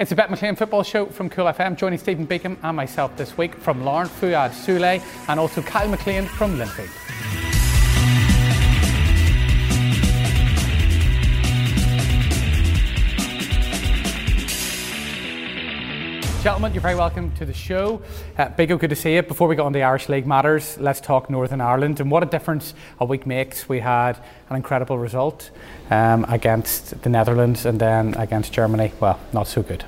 It's 0.00 0.12
a 0.12 0.16
Bet 0.16 0.30
McLean 0.30 0.56
football 0.56 0.82
show 0.82 1.04
from 1.04 1.28
Cool 1.28 1.44
FM, 1.44 1.76
joining 1.76 1.98
Stephen 1.98 2.26
Beacom 2.26 2.56
and 2.62 2.74
myself 2.74 3.14
this 3.18 3.36
week 3.36 3.54
from 3.54 3.84
Larne 3.84 4.08
Fuad 4.08 4.52
Sule 4.52 5.02
and 5.28 5.38
also 5.38 5.60
Kyle 5.60 5.94
McClean 5.94 6.26
from 6.26 6.56
Linfield. 6.56 7.29
Gentlemen, 16.42 16.72
you're 16.72 16.80
very 16.80 16.94
welcome 16.94 17.30
to 17.32 17.44
the 17.44 17.52
show. 17.52 18.00
Uh, 18.38 18.48
Big 18.48 18.72
O, 18.72 18.78
good 18.78 18.88
to 18.88 18.96
see 18.96 19.14
you. 19.14 19.22
Before 19.22 19.46
we 19.46 19.56
get 19.56 19.62
on 19.62 19.72
the 19.72 19.82
Irish 19.82 20.08
League 20.08 20.26
matters, 20.26 20.78
let's 20.78 20.98
talk 20.98 21.28
Northern 21.28 21.60
Ireland 21.60 22.00
and 22.00 22.10
what 22.10 22.22
a 22.22 22.26
difference 22.26 22.72
a 22.98 23.04
week 23.04 23.26
makes. 23.26 23.68
We 23.68 23.80
had 23.80 24.18
an 24.48 24.56
incredible 24.56 24.96
result 24.96 25.50
um, 25.90 26.24
against 26.30 27.02
the 27.02 27.10
Netherlands 27.10 27.66
and 27.66 27.78
then 27.78 28.14
against 28.14 28.54
Germany. 28.54 28.90
Well, 29.00 29.20
not 29.34 29.48
so 29.48 29.62
good. 29.62 29.84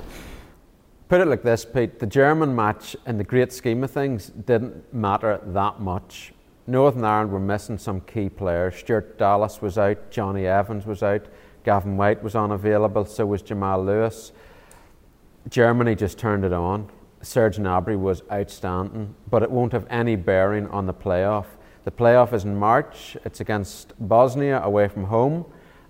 Put 1.09 1.21
it 1.21 1.25
like 1.25 1.41
this, 1.41 1.65
Pete 1.65 1.97
the 1.97 2.05
German 2.05 2.55
match, 2.55 2.95
in 3.07 3.17
the 3.17 3.23
great 3.23 3.51
scheme 3.51 3.83
of 3.83 3.89
things, 3.89 4.27
didn't 4.27 4.93
matter 4.93 5.41
that 5.43 5.79
much. 5.79 6.33
Northern 6.67 7.03
Ireland 7.03 7.31
were 7.31 7.39
missing 7.39 7.79
some 7.79 8.01
key 8.01 8.29
players. 8.29 8.75
Stuart 8.75 9.17
Dallas 9.17 9.59
was 9.59 9.79
out, 9.79 10.11
Jonny 10.11 10.45
Evans 10.45 10.85
was 10.85 11.01
out, 11.01 11.25
Gavin 11.63 11.97
Whyte 11.97 12.21
was 12.21 12.35
unavailable, 12.35 13.05
so 13.05 13.25
was 13.25 13.41
Jamal 13.41 13.83
Lewis. 13.83 14.33
Germany 15.49 15.95
just 15.95 16.17
turned 16.17 16.45
it 16.45 16.53
on. 16.53 16.89
Serge 17.21 17.57
Gnabry 17.57 17.97
was 17.97 18.21
outstanding, 18.31 19.15
but 19.29 19.43
it 19.43 19.51
won't 19.51 19.71
have 19.71 19.87
any 19.89 20.15
bearing 20.15 20.67
on 20.67 20.85
the 20.85 20.93
playoff. 20.93 21.45
The 21.85 21.91
playoff 21.91 22.33
is 22.33 22.45
in 22.45 22.55
March. 22.55 23.17
It's 23.25 23.39
against 23.39 23.93
Bosnia 23.99 24.61
away 24.61 24.87
from 24.87 25.05
home. 25.05 25.45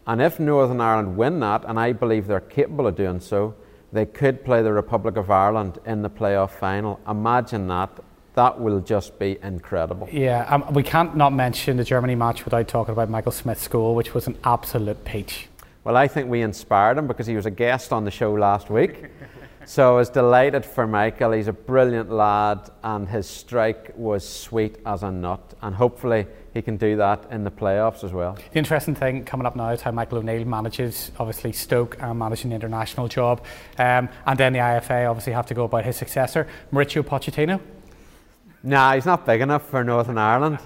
And 0.05 0.21
if 0.21 0.39
Northern 0.39 0.81
Ireland 0.81 1.17
win 1.17 1.39
that, 1.39 1.63
and 1.65 1.79
I 1.79 1.93
believe 1.93 2.27
they're 2.27 2.39
capable 2.39 2.87
of 2.87 2.95
doing 2.95 3.19
so, 3.19 3.55
they 3.91 4.05
could 4.05 4.43
play 4.43 4.61
the 4.61 4.73
Republic 4.73 5.17
of 5.17 5.29
Ireland 5.29 5.79
in 5.85 6.01
the 6.01 6.09
playoff 6.09 6.51
final. 6.51 6.99
Imagine 7.07 7.67
that. 7.67 7.89
That 8.33 8.59
will 8.59 8.79
just 8.79 9.19
be 9.19 9.37
incredible. 9.43 10.09
Yeah, 10.11 10.45
um, 10.49 10.73
we 10.73 10.81
can't 10.81 11.15
not 11.15 11.33
mention 11.33 11.77
the 11.77 11.83
Germany 11.83 12.15
match 12.15 12.43
without 12.43 12.67
talking 12.67 12.91
about 12.91 13.09
Michael 13.09 13.31
Smith's 13.31 13.67
goal, 13.67 13.93
which 13.93 14.15
was 14.15 14.25
an 14.25 14.37
absolute 14.43 15.05
peach. 15.05 15.47
Well, 15.83 15.95
I 15.95 16.07
think 16.07 16.29
we 16.29 16.41
inspired 16.41 16.97
him 16.97 17.05
because 17.05 17.27
he 17.27 17.35
was 17.35 17.45
a 17.45 17.51
guest 17.51 17.93
on 17.93 18.05
the 18.05 18.11
show 18.11 18.33
last 18.33 18.71
week. 18.71 19.05
so 19.65 19.93
I 19.93 19.97
was 19.97 20.09
delighted 20.09 20.65
for 20.65 20.85
Michael. 20.87 21.31
He's 21.31 21.47
a 21.47 21.53
brilliant 21.53 22.11
lad, 22.11 22.69
and 22.83 23.07
his 23.07 23.27
strike 23.27 23.93
was 23.95 24.27
sweet 24.27 24.77
as 24.85 25.03
a 25.03 25.11
nut. 25.11 25.53
And 25.61 25.75
hopefully, 25.75 26.27
he 26.53 26.61
can 26.61 26.77
do 26.77 26.97
that 26.97 27.25
in 27.31 27.43
the 27.43 27.51
playoffs 27.51 28.03
as 28.03 28.11
well. 28.11 28.37
The 28.51 28.57
interesting 28.57 28.95
thing 28.95 29.25
coming 29.25 29.45
up 29.47 29.55
now 29.55 29.69
is 29.69 29.81
how 29.81 29.91
Michael 29.91 30.19
O'Neill 30.19 30.45
manages, 30.45 31.11
obviously, 31.17 31.51
Stoke 31.51 31.97
and 31.99 32.19
managing 32.19 32.49
the 32.49 32.55
international 32.55 33.07
job. 33.07 33.43
Um, 33.77 34.09
and 34.25 34.37
then 34.37 34.53
the 34.53 34.59
IFA 34.59 35.09
obviously 35.09 35.33
have 35.33 35.47
to 35.47 35.53
go 35.53 35.63
about 35.63 35.85
his 35.85 35.95
successor, 35.95 36.47
Mauricio 36.71 37.03
Pochettino. 37.03 37.59
Nah, 38.65 38.93
he's 38.93 39.05
not 39.05 39.25
big 39.25 39.41
enough 39.41 39.67
for 39.69 39.83
Northern 39.83 40.17
Ireland. 40.17 40.59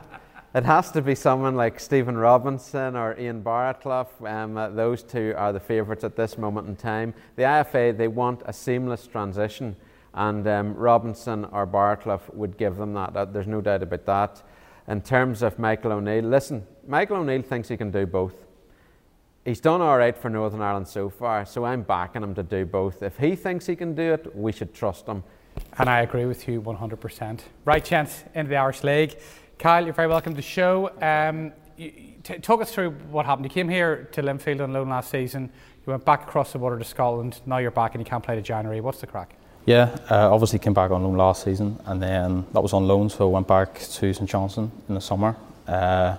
It 0.56 0.64
has 0.64 0.92
to 0.92 1.02
be 1.02 1.14
someone 1.14 1.56
like 1.56 1.78
Stephen 1.78 2.18
Robinson 2.18 2.96
or 2.96 3.20
Ian 3.20 3.44
Barraclough. 3.44 4.08
Um, 4.26 4.58
uh, 4.58 4.70
those 4.70 5.04
two 5.04 5.34
are 5.36 5.52
the 5.52 5.60
favourites 5.60 6.06
at 6.06 6.16
this 6.16 6.38
moment 6.38 6.70
in 6.70 6.78
time. 6.78 7.14
The 7.36 7.44
IFA, 7.44 7.98
they 7.98 8.08
want 8.08 8.44
a 8.46 8.54
seamless 8.54 9.08
transition, 9.08 9.76
and 10.14 10.48
um, 10.48 10.74
Robinson 10.74 11.44
or 11.46 11.68
Barraclough 11.68 12.34
would 12.34 12.58
give 12.58 12.78
them 12.78 12.94
that. 12.94 13.16
Uh, 13.16 13.26
there's 13.26 13.46
no 13.46 13.60
doubt 13.60 13.84
about 13.84 14.06
that. 14.06 14.42
In 14.88 15.02
terms 15.02 15.44
of 15.44 15.60
Michael 15.60 15.92
O'Neill, 15.92 16.24
listen, 16.24 16.66
Michael 16.88 17.18
O'Neill 17.18 17.42
thinks 17.42 17.68
he 17.68 17.76
can 17.76 17.92
do 17.92 18.06
both. 18.06 18.34
He's 19.44 19.60
done 19.60 19.82
all 19.82 19.98
right 19.98 20.18
for 20.18 20.30
Northern 20.30 20.62
Ireland 20.62 20.88
so 20.88 21.10
far, 21.10 21.46
so 21.46 21.66
I'm 21.66 21.82
backing 21.82 22.24
him 22.24 22.34
to 22.36 22.44
do 22.44 22.66
both. 22.66 23.04
If 23.04 23.18
he 23.18 23.36
thinks 23.36 23.66
he 23.66 23.76
can 23.76 23.96
do 23.96 24.14
it, 24.14 24.34
we 24.34 24.54
should 24.54 24.74
trust 24.74 25.08
him. 25.08 25.24
And 25.78 25.90
I 25.90 26.02
agree 26.02 26.26
with 26.26 26.48
you 26.48 26.62
100%. 26.62 27.42
Right, 27.66 27.84
chance 27.84 28.24
into 28.34 28.50
the 28.50 28.56
Irish 28.56 28.84
League. 28.84 29.18
Kyle, 29.60 29.84
you're 29.84 29.94
very 29.94 30.08
welcome 30.08 30.34
to 30.34 30.36
the 30.36 30.42
show. 30.44 30.92
Um, 31.02 31.52
t- 31.78 32.38
talk 32.44 32.62
us 32.62 32.72
through 32.72 32.92
what 33.10 33.26
happened. 33.26 33.46
You 33.46 33.50
came 33.50 33.68
here 33.68 34.08
to 34.12 34.22
Linfield 34.22 34.62
on 34.62 34.72
loan 34.72 34.90
last 34.90 35.10
season. 35.10 35.50
You 35.86 35.92
went 35.92 36.06
back 36.06 36.28
across 36.28 36.52
the 36.52 36.60
water 36.60 36.78
to 36.78 36.86
Scotland. 36.86 37.42
Now 37.48 37.58
you're 37.58 37.72
back 37.72 37.96
and 37.96 38.02
you 38.02 38.06
can't 38.06 38.24
play 38.24 38.36
to 38.36 38.42
January. 38.44 38.82
What's 38.82 39.02
the 39.02 39.08
crack? 39.08 39.34
Yeah, 39.66 39.98
uh, 40.12 40.32
obviously 40.32 40.60
came 40.60 40.76
back 40.76 40.92
on 40.92 41.02
loan 41.02 41.18
last 41.18 41.44
season, 41.44 41.80
and 41.88 42.02
then 42.02 42.46
that 42.54 42.62
was 42.62 42.72
on 42.72 42.88
loan, 42.88 43.10
so 43.10 43.30
I 43.30 43.32
went 43.34 43.48
back 43.48 43.80
to 43.80 44.14
St 44.14 44.30
Johnstone 44.30 44.72
in 44.90 44.94
the 44.94 45.02
summer. 45.02 45.36
Uh, 45.68 46.18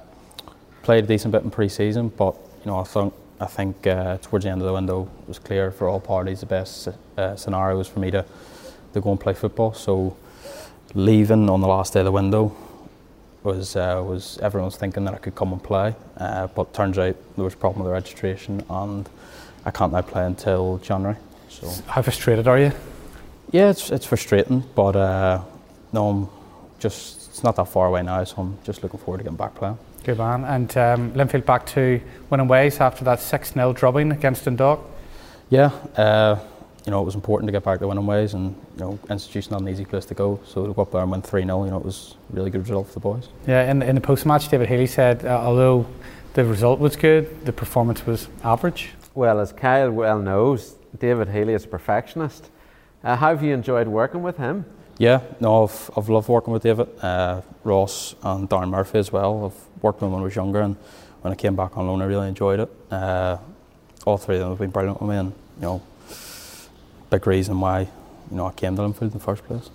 played 0.82 1.04
a 1.04 1.06
decent 1.06 1.30
bit 1.30 1.44
in 1.44 1.50
pre-season, 1.52 2.08
but 2.08 2.34
you 2.64 2.72
know 2.72 2.80
I 2.80 2.84
think 2.84 3.14
I 3.40 3.46
think 3.46 3.86
uh, 3.86 4.18
towards 4.18 4.46
the 4.46 4.50
end 4.50 4.62
of 4.62 4.66
the 4.66 4.74
window 4.74 5.08
it 5.22 5.28
was 5.28 5.38
clear 5.38 5.70
for 5.70 5.88
all 5.88 6.00
parties 6.00 6.40
the 6.40 6.46
best 6.46 6.88
uh, 7.16 7.36
scenario 7.36 7.78
was 7.78 7.86
for 7.86 8.00
me 8.00 8.10
to 8.10 8.24
to 8.94 9.00
go 9.00 9.12
and 9.12 9.20
play 9.20 9.32
football. 9.32 9.72
So 9.74 10.16
leaving 10.94 11.48
on 11.48 11.60
the 11.60 11.68
last 11.68 11.92
day 11.92 12.00
of 12.00 12.06
the 12.06 12.12
window 12.12 12.54
was 13.48 13.76
uh, 13.76 14.03
was 14.06 14.38
everyone 14.42 14.66
was 14.66 14.76
thinking 14.76 15.04
that 15.04 15.14
I 15.14 15.19
could 15.19 15.34
come 15.34 15.53
and 15.53 15.62
play, 15.62 15.94
uh, 16.19 16.47
but 16.48 16.72
turns 16.75 16.98
out 16.98 17.16
there 17.36 17.44
was 17.44 17.54
a 17.54 17.56
problem 17.56 17.82
with 17.82 17.91
the 17.91 17.94
registration 17.94 18.62
and 18.69 19.09
I 19.64 19.70
can't 19.70 19.92
now 19.92 20.03
play 20.03 20.25
until 20.25 20.78
January. 20.78 21.16
So 21.48 21.69
how 21.87 22.03
frustrated 22.03 22.47
are 22.47 22.58
you? 22.58 22.72
Yeah, 23.50 23.70
it's 23.70 23.91
it's 23.91 24.06
frustrating, 24.06 24.62
but 24.75 24.94
uh, 24.97 25.42
no, 25.92 26.08
I'm 26.10 26.28
just 26.78 27.28
it's 27.31 27.42
not 27.42 27.56
that 27.56 27.69
far 27.69 27.87
away 27.87 28.03
now, 28.03 28.22
so 28.25 28.37
I'm 28.42 28.58
just 28.64 28.82
looking 28.82 29.00
forward 29.00 29.19
to 29.19 29.25
getting 29.25 29.37
back 29.37 29.54
playing. 29.54 29.78
Good 30.04 30.19
man, 30.19 30.44
and 30.44 30.76
um, 30.76 31.12
Linfield 31.12 31.47
back 31.47 31.66
to 31.66 32.00
winning 32.31 32.48
ways 32.48 32.81
after 32.81 33.04
that 33.04 33.20
six 33.20 33.53
0 33.53 33.72
drubbing 33.72 34.12
against 34.12 34.44
Dundalk. 34.44 34.81
Yeah. 35.50 35.70
You 36.86 36.92
know, 36.92 37.02
it 37.02 37.04
was 37.04 37.14
important 37.14 37.48
to 37.48 37.52
get 37.52 37.64
back 37.64 37.80
to 37.80 37.88
winning 37.88 38.06
ways, 38.06 38.34
and 38.34 38.54
you 38.76 38.80
know, 38.80 38.98
institution 39.10 39.52
not 39.52 39.60
an 39.62 39.68
easy 39.68 39.84
place 39.84 40.04
to 40.06 40.14
go. 40.14 40.40
So 40.46 40.66
to 40.66 40.72
go 40.72 40.82
up 40.82 40.92
there 40.92 41.02
and 41.02 41.10
win 41.10 41.22
three 41.22 41.44
0 41.44 41.64
you 41.64 41.70
know, 41.70 41.78
it 41.78 41.84
was 41.84 42.16
a 42.32 42.36
really 42.36 42.50
good 42.50 42.62
result 42.62 42.86
for 42.86 42.94
the 42.94 43.00
boys. 43.00 43.28
Yeah, 43.46 43.70
in, 43.70 43.82
in 43.82 43.94
the 43.94 44.00
post 44.00 44.24
match, 44.24 44.48
David 44.48 44.68
Healy 44.68 44.86
said, 44.86 45.24
uh, 45.24 45.40
although 45.42 45.86
the 46.34 46.44
result 46.44 46.78
was 46.78 46.96
good, 46.96 47.44
the 47.44 47.52
performance 47.52 48.06
was 48.06 48.28
average. 48.42 48.90
Well, 49.14 49.40
as 49.40 49.52
Kyle 49.52 49.90
well 49.90 50.20
knows, 50.20 50.76
David 50.98 51.28
Healy 51.28 51.54
is 51.54 51.64
a 51.64 51.68
perfectionist. 51.68 52.50
Uh, 53.02 53.16
how 53.16 53.28
have 53.28 53.42
you 53.42 53.54
enjoyed 53.54 53.88
working 53.88 54.22
with 54.22 54.36
him? 54.36 54.64
Yeah, 54.98 55.20
no, 55.40 55.64
I've, 55.64 55.90
I've 55.96 56.08
loved 56.08 56.28
working 56.28 56.52
with 56.52 56.62
David, 56.64 56.88
uh, 57.02 57.42
Ross, 57.62 58.16
and 58.22 58.50
Darren 58.50 58.70
Murphy 58.70 58.98
as 58.98 59.12
well. 59.12 59.46
I've 59.46 59.82
worked 59.82 60.00
with 60.00 60.08
him 60.08 60.12
when 60.12 60.22
I 60.22 60.24
was 60.24 60.34
younger, 60.34 60.60
and 60.60 60.76
when 61.22 61.32
I 61.32 61.36
came 61.36 61.54
back 61.54 61.76
on 61.76 61.86
loan, 61.86 62.02
I 62.02 62.06
really 62.06 62.28
enjoyed 62.28 62.60
it. 62.60 62.70
Uh, 62.90 63.38
all 64.04 64.18
three 64.18 64.36
of 64.36 64.40
them 64.40 64.50
have 64.50 64.58
been 64.58 64.70
brilliant 64.70 65.00
with 65.00 65.10
me, 65.10 65.16
and 65.16 65.32
you 65.56 65.62
know, 65.62 65.82
big 67.10 67.26
reason 67.26 67.60
why 67.60 67.80
you 67.80 68.36
know 68.36 68.46
I 68.46 68.52
came 68.52 68.76
to 68.76 68.82
Linfield 68.82 69.02
in 69.02 69.10
the 69.10 69.19
first 69.19 69.44
place. 69.44 69.70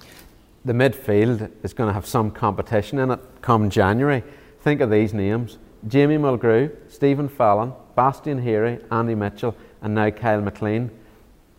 The 0.66 0.74
midfield 0.74 1.52
is 1.64 1.74
going 1.74 1.90
to 1.90 1.94
have 1.94 2.06
some 2.06 2.32
competition 2.32 3.00
in 3.00 3.12
it 3.12 3.20
come 3.42 3.70
January. 3.70 4.24
Think 4.62 4.82
of 4.82 4.90
these 4.90 5.14
names: 5.14 5.58
Jamie 5.88 6.18
Mulgrew, 6.18 6.72
Stephen 6.90 7.28
Fallon, 7.28 7.74
Bastien 7.96 8.42
Héry, 8.42 8.84
Andy 8.92 9.16
Mitchell, 9.16 9.56
and 9.82 9.94
now 9.96 10.10
Kyle 10.10 10.42
McClean. 10.42 10.90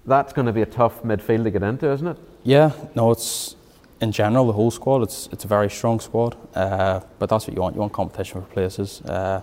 That's 0.06 0.32
going 0.32 0.46
to 0.46 0.52
be 0.52 0.62
a 0.62 0.66
tough 0.66 1.02
midfield 1.02 1.44
to 1.44 1.50
get 1.50 1.62
into, 1.62 1.90
isn't 1.90 2.06
it? 2.06 2.18
Yeah, 2.42 2.72
no, 2.94 3.10
it's 3.10 3.56
in 4.04 4.12
general 4.12 4.46
the 4.46 4.52
whole 4.52 4.70
squad. 4.70 5.02
It's 5.02 5.28
it's 5.32 5.44
a 5.44 5.48
very 5.48 5.68
strong 5.68 5.98
squad, 5.98 6.36
uh, 6.54 7.00
but 7.18 7.28
that's 7.28 7.46
what 7.46 7.56
you 7.56 7.62
want. 7.62 7.74
You 7.74 7.80
want 7.80 7.92
competition 7.92 8.40
for 8.40 8.46
places. 8.48 9.00
Uh, 9.00 9.42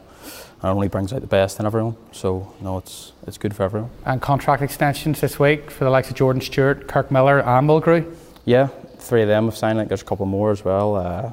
and 0.62 0.70
it 0.70 0.74
only 0.74 0.88
brings 0.88 1.12
out 1.12 1.22
the 1.22 1.28
best 1.28 1.60
in 1.60 1.66
everyone. 1.66 1.98
So 2.12 2.54
no, 2.62 2.78
it's 2.78 3.12
it's 3.28 3.38
good 3.38 3.54
for 3.54 3.64
everyone. 3.64 3.90
And 4.06 4.22
contract 4.22 4.62
extensions 4.62 5.20
this 5.20 5.38
week 5.40 5.70
for 5.70 5.84
the 5.84 5.90
likes 5.90 6.10
of 6.10 6.16
Jordan 6.16 6.42
Stewart, 6.42 6.88
Kirk 6.88 7.12
Millar, 7.12 7.40
and 7.40 7.68
Mulgrew. 7.68 8.16
Yeah, 8.46 8.68
three 9.00 9.24
of 9.24 9.28
them 9.28 9.46
have 9.46 9.58
signed. 9.58 9.78
I 9.78 9.82
think 9.82 9.90
there's 9.90 10.04
a 10.04 10.06
couple 10.06 10.26
more 10.26 10.52
as 10.52 10.64
well. 10.64 10.96
Uh, 10.96 11.32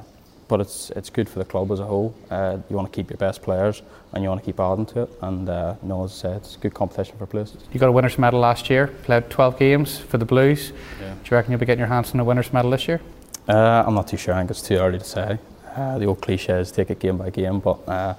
but 0.49 0.59
it's 0.59 0.89
it's 0.95 1.09
good 1.11 1.29
for 1.29 1.39
the 1.39 1.45
club 1.45 1.71
as 1.71 1.79
a 1.79 1.85
whole. 1.85 2.13
Uh, 2.29 2.57
you 2.69 2.75
want 2.75 2.91
to 2.91 2.95
keep 2.95 3.09
your 3.09 3.17
best 3.17 3.41
players 3.41 3.83
and 4.11 4.23
you 4.23 4.29
want 4.29 4.41
to 4.41 4.45
keep 4.45 4.59
adding 4.59 4.87
to 4.87 5.03
it. 5.03 5.09
And 5.21 5.47
uh, 5.47 5.75
you 5.81 5.87
know, 5.87 6.03
as 6.03 6.11
I 6.11 6.15
said, 6.15 6.37
it's 6.37 6.57
good 6.57 6.73
competition 6.73 7.15
for 7.17 7.27
places. 7.27 7.63
You 7.71 7.79
got 7.79 7.87
a 7.87 7.91
winners 7.91 8.17
medal 8.17 8.39
last 8.39 8.69
year. 8.69 8.87
Played 8.87 9.29
12 9.29 9.59
games 9.59 9.99
for 9.99 10.17
the 10.17 10.25
Blues. 10.25 10.73
Yeah. 10.99 11.13
Do 11.13 11.29
you 11.29 11.37
reckon 11.37 11.51
you'll 11.51 11.59
be 11.59 11.67
getting 11.67 11.79
your 11.79 11.87
hands 11.87 12.11
on 12.13 12.19
a 12.19 12.23
winners 12.23 12.51
medal 12.51 12.71
this 12.71 12.87
year? 12.87 12.99
Uh, 13.49 13.83
I'm 13.87 13.95
not 13.95 14.07
too 14.07 14.17
sure. 14.17 14.35
I 14.35 14.37
think 14.37 14.51
it's 14.51 14.61
too 14.61 14.75
early 14.75 14.99
to 14.99 15.03
say. 15.03 15.39
Uh, 15.75 15.97
the 15.97 16.05
old 16.05 16.21
cliche 16.21 16.59
is 16.59 16.71
take 16.71 16.91
it 16.91 16.99
game 16.99 17.17
by 17.17 17.31
game, 17.31 17.59
but 17.59 17.79
uh, 17.87 18.13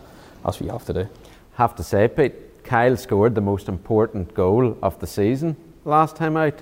that's 0.45 0.59
what 0.59 0.63
you 0.63 0.73
have 0.73 0.85
to 0.87 0.93
do. 0.93 1.09
Have 1.55 1.77
to 1.77 1.85
say, 1.85 2.09
Pete, 2.09 2.65
Kyle 2.65 2.97
scored 2.97 3.37
the 3.37 3.41
most 3.41 3.69
important 3.69 4.35
goal 4.35 4.77
of 4.83 4.99
the 4.99 5.07
season 5.07 5.57
last 5.85 6.17
time 6.17 6.37
out. 6.37 6.61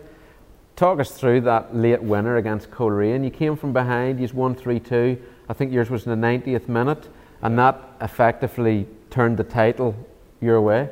Talk 0.77 1.01
us 1.01 1.11
through 1.13 1.41
that 1.43 1.75
late 1.75 2.03
winner 2.03 2.37
against 2.37 2.71
Coleraine. 2.71 3.25
You 3.25 3.31
came 3.31 3.57
from 3.57 3.73
behind, 3.73 4.21
you 4.21 4.29
won 4.35 4.55
3 4.55 4.79
2. 4.81 5.19
I 5.49 5.53
think 5.55 5.73
yours 5.73 5.89
was 5.89 6.07
in 6.07 6.21
the 6.21 6.27
90th 6.27 6.69
minute, 6.69 7.09
and 7.41 7.59
that 7.59 7.83
effectively 8.03 8.87
turned 9.09 9.39
the 9.39 9.45
title 9.45 9.95
your 10.43 10.61
way. 10.61 10.91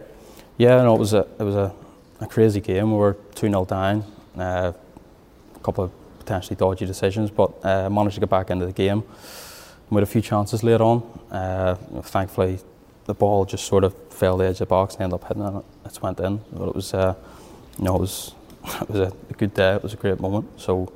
Yeah, 0.57 0.83
no, 0.83 0.95
it 0.95 0.99
was 0.99 1.13
a, 1.13 1.27
it 1.39 1.43
was 1.43 1.55
a, 1.55 1.75
a 2.21 2.27
crazy 2.27 2.63
game. 2.63 2.91
We 2.91 2.97
were 2.97 3.19
2 3.35 3.49
0 3.49 3.67
down, 3.67 4.03
uh, 4.39 4.73
a 5.55 5.59
couple 5.59 5.85
of 5.85 5.93
potentially 6.27 6.57
dodgy 6.57 6.85
decisions, 6.87 7.31
but 7.31 7.65
uh, 7.65 7.89
managed 7.89 8.15
to 8.15 8.21
get 8.21 8.29
back 8.29 8.51
into 8.51 8.67
the 8.67 8.73
game. 8.73 9.05
We 9.91 9.97
had 9.97 10.03
a 10.03 10.07
few 10.07 10.21
chances 10.21 10.65
later 10.65 10.83
on. 10.83 11.03
Uh, 11.31 11.77
thankfully, 12.03 12.59
the 13.05 13.15
ball 13.15 13.45
just 13.45 13.65
sort 13.65 13.85
of 13.85 13.95
fell 14.13 14.37
the 14.37 14.47
edge 14.47 14.57
of 14.57 14.59
the 14.59 14.67
box 14.67 14.95
and 14.95 15.05
ended 15.05 15.21
up 15.21 15.29
hitting 15.29 15.45
it. 15.45 15.65
It 15.87 16.03
went 16.03 16.19
in, 16.19 16.41
but 16.53 16.69
it 16.69 16.75
was, 16.75 16.93
uh, 16.93 17.15
you 17.79 17.85
know, 17.85 17.95
it 17.95 18.01
was 18.01 18.35
it 18.83 18.89
was 18.91 19.01
a, 19.01 19.13
a 19.31 19.35
good 19.35 19.55
day. 19.55 19.75
It 19.77 19.83
was 19.83 19.95
a 19.95 19.97
great 19.97 20.19
moment. 20.21 20.49
So, 20.61 20.93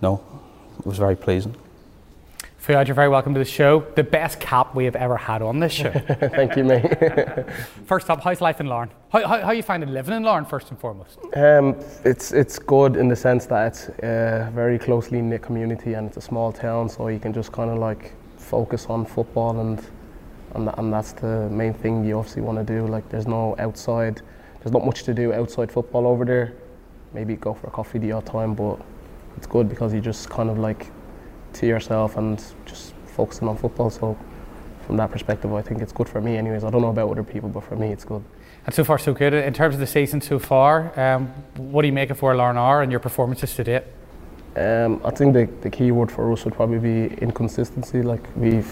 no, 0.00 0.24
it 0.78 0.86
was 0.86 0.96
very 0.96 1.16
pleasing. 1.16 1.54
Fuad, 2.62 2.86
you're 2.86 2.94
very 2.94 3.08
welcome 3.08 3.34
to 3.34 3.40
the 3.40 3.44
show. 3.44 3.80
The 3.96 4.04
best 4.04 4.38
cap 4.38 4.72
we 4.72 4.84
have 4.84 4.94
ever 4.94 5.16
had 5.16 5.42
on 5.42 5.58
this 5.58 5.72
show. 5.72 5.90
Thank 6.36 6.56
you, 6.56 6.62
mate. 6.62 6.86
first 7.86 8.08
up, 8.08 8.20
how's 8.22 8.40
life 8.40 8.60
in 8.60 8.66
Larne? 8.68 8.88
How, 9.10 9.26
how, 9.26 9.46
how 9.46 9.50
you 9.50 9.64
finding 9.64 9.92
living 9.92 10.14
in 10.14 10.22
Larne, 10.22 10.44
first 10.44 10.70
and 10.70 10.78
foremost? 10.78 11.18
Um, 11.34 11.74
it's 12.04 12.30
it's 12.30 12.60
good 12.60 12.96
in 12.96 13.08
the 13.08 13.16
sense 13.16 13.46
that 13.46 13.66
it's 13.66 13.88
a 14.04 14.48
very 14.54 14.78
closely 14.78 15.20
knit 15.20 15.42
community 15.42 15.94
and 15.94 16.06
it's 16.06 16.18
a 16.18 16.20
small 16.20 16.52
town, 16.52 16.88
so 16.88 17.08
you 17.08 17.18
can 17.18 17.32
just 17.32 17.50
kind 17.50 17.68
of 17.68 17.78
like 17.78 18.12
focus 18.36 18.86
on 18.86 19.06
football 19.06 19.58
and 19.58 19.84
and, 20.54 20.70
and 20.78 20.92
that's 20.92 21.14
the 21.14 21.48
main 21.50 21.74
thing 21.74 22.04
you 22.04 22.16
obviously 22.16 22.42
want 22.42 22.64
to 22.64 22.64
do. 22.64 22.86
Like, 22.86 23.08
there's 23.08 23.26
no 23.26 23.56
outside, 23.58 24.22
there's 24.60 24.72
not 24.72 24.86
much 24.86 25.02
to 25.02 25.14
do 25.14 25.32
outside 25.32 25.72
football 25.72 26.06
over 26.06 26.24
there. 26.24 26.52
Maybe 27.12 27.34
go 27.34 27.54
for 27.54 27.66
a 27.66 27.70
coffee 27.70 27.98
the 27.98 28.12
odd 28.12 28.26
time, 28.26 28.54
but 28.54 28.78
it's 29.36 29.48
good 29.48 29.68
because 29.68 29.92
you 29.92 30.00
just 30.00 30.30
kind 30.30 30.48
of 30.48 30.60
like 30.60 30.92
to 31.54 31.66
yourself 31.66 32.16
and 32.16 32.42
just 32.66 32.94
focusing 33.06 33.48
on 33.48 33.56
football. 33.56 33.90
So 33.90 34.18
from 34.86 34.96
that 34.96 35.10
perspective, 35.10 35.52
I 35.52 35.62
think 35.62 35.80
it's 35.80 35.92
good 35.92 36.08
for 36.08 36.20
me. 36.20 36.36
Anyways, 36.36 36.64
I 36.64 36.70
don't 36.70 36.82
know 36.82 36.90
about 36.90 37.10
other 37.10 37.22
people, 37.22 37.48
but 37.48 37.64
for 37.64 37.76
me, 37.76 37.92
it's 37.92 38.04
good. 38.04 38.22
And 38.66 38.74
so 38.74 38.84
far, 38.84 38.98
so 38.98 39.12
good. 39.12 39.34
In 39.34 39.52
terms 39.52 39.74
of 39.74 39.80
the 39.80 39.86
season 39.86 40.20
so 40.20 40.38
far, 40.38 40.98
um, 40.98 41.28
what 41.56 41.82
do 41.82 41.88
you 41.88 41.92
make 41.92 42.10
of 42.10 42.22
where 42.22 42.34
Larne 42.34 42.56
are 42.56 42.82
and 42.82 42.92
your 42.92 43.00
performances 43.00 43.54
to 43.56 43.64
date? 43.64 43.82
Um, 44.54 45.00
I 45.04 45.10
think 45.10 45.32
the, 45.32 45.48
the 45.62 45.70
key 45.70 45.90
word 45.92 46.12
for 46.12 46.30
us 46.32 46.44
would 46.44 46.54
probably 46.54 46.78
be 46.78 47.14
inconsistency. 47.16 48.02
Like 48.02 48.28
we've 48.36 48.70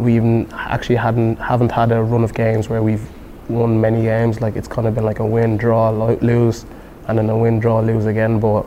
we've 0.00 0.52
actually 0.52 0.96
hadn't 0.96 1.36
haven't 1.36 1.70
had 1.70 1.92
a 1.92 2.02
run 2.02 2.24
of 2.24 2.34
games 2.34 2.68
where 2.68 2.82
we've 2.82 3.06
won 3.48 3.80
many 3.80 4.02
games. 4.02 4.40
Like 4.40 4.56
it's 4.56 4.68
kind 4.68 4.86
of 4.86 4.94
been 4.94 5.04
like 5.04 5.20
a 5.20 5.26
win, 5.26 5.56
draw, 5.56 5.90
lose, 5.90 6.66
and 7.06 7.18
then 7.18 7.30
a 7.30 7.38
win, 7.38 7.60
draw, 7.60 7.80
lose 7.80 8.06
again. 8.06 8.40
But 8.40 8.66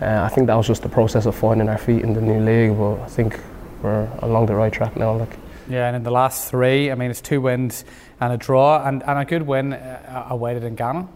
uh, 0.00 0.22
I 0.22 0.28
think 0.28 0.46
that 0.48 0.54
was 0.54 0.66
just 0.66 0.82
the 0.82 0.88
process 0.88 1.26
of 1.26 1.34
finding 1.34 1.68
our 1.68 1.78
feet 1.78 2.02
in 2.02 2.14
the 2.14 2.20
new 2.20 2.40
league. 2.40 2.76
But 2.76 3.00
I 3.00 3.06
think 3.06 3.40
we're 3.82 4.08
along 4.22 4.46
the 4.46 4.54
right 4.54 4.72
track 4.72 4.96
now. 4.96 5.16
Like. 5.16 5.36
Yeah, 5.68 5.86
and 5.86 5.96
in 5.96 6.02
the 6.02 6.10
last 6.10 6.50
three, 6.50 6.90
I 6.90 6.94
mean, 6.94 7.10
it's 7.10 7.20
two 7.20 7.40
wins 7.40 7.84
and 8.20 8.32
a 8.32 8.36
draw, 8.36 8.86
and, 8.86 9.02
and 9.02 9.18
a 9.18 9.24
good 9.24 9.42
win 9.42 9.72
uh, 9.72 10.26
away 10.30 10.56
in 10.56 10.74
Ghana. 10.74 11.08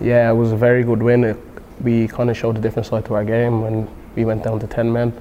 Yeah, 0.00 0.30
it 0.30 0.34
was 0.34 0.52
a 0.52 0.56
very 0.56 0.82
good 0.82 1.02
win. 1.02 1.24
It, 1.24 1.36
we 1.80 2.08
kind 2.08 2.30
of 2.30 2.36
showed 2.36 2.56
a 2.56 2.60
different 2.60 2.86
side 2.86 3.04
to 3.06 3.14
our 3.14 3.24
game 3.24 3.62
when 3.62 3.88
we 4.16 4.24
went 4.24 4.44
down 4.44 4.58
to 4.60 4.66
10 4.66 4.92
men, 4.92 5.12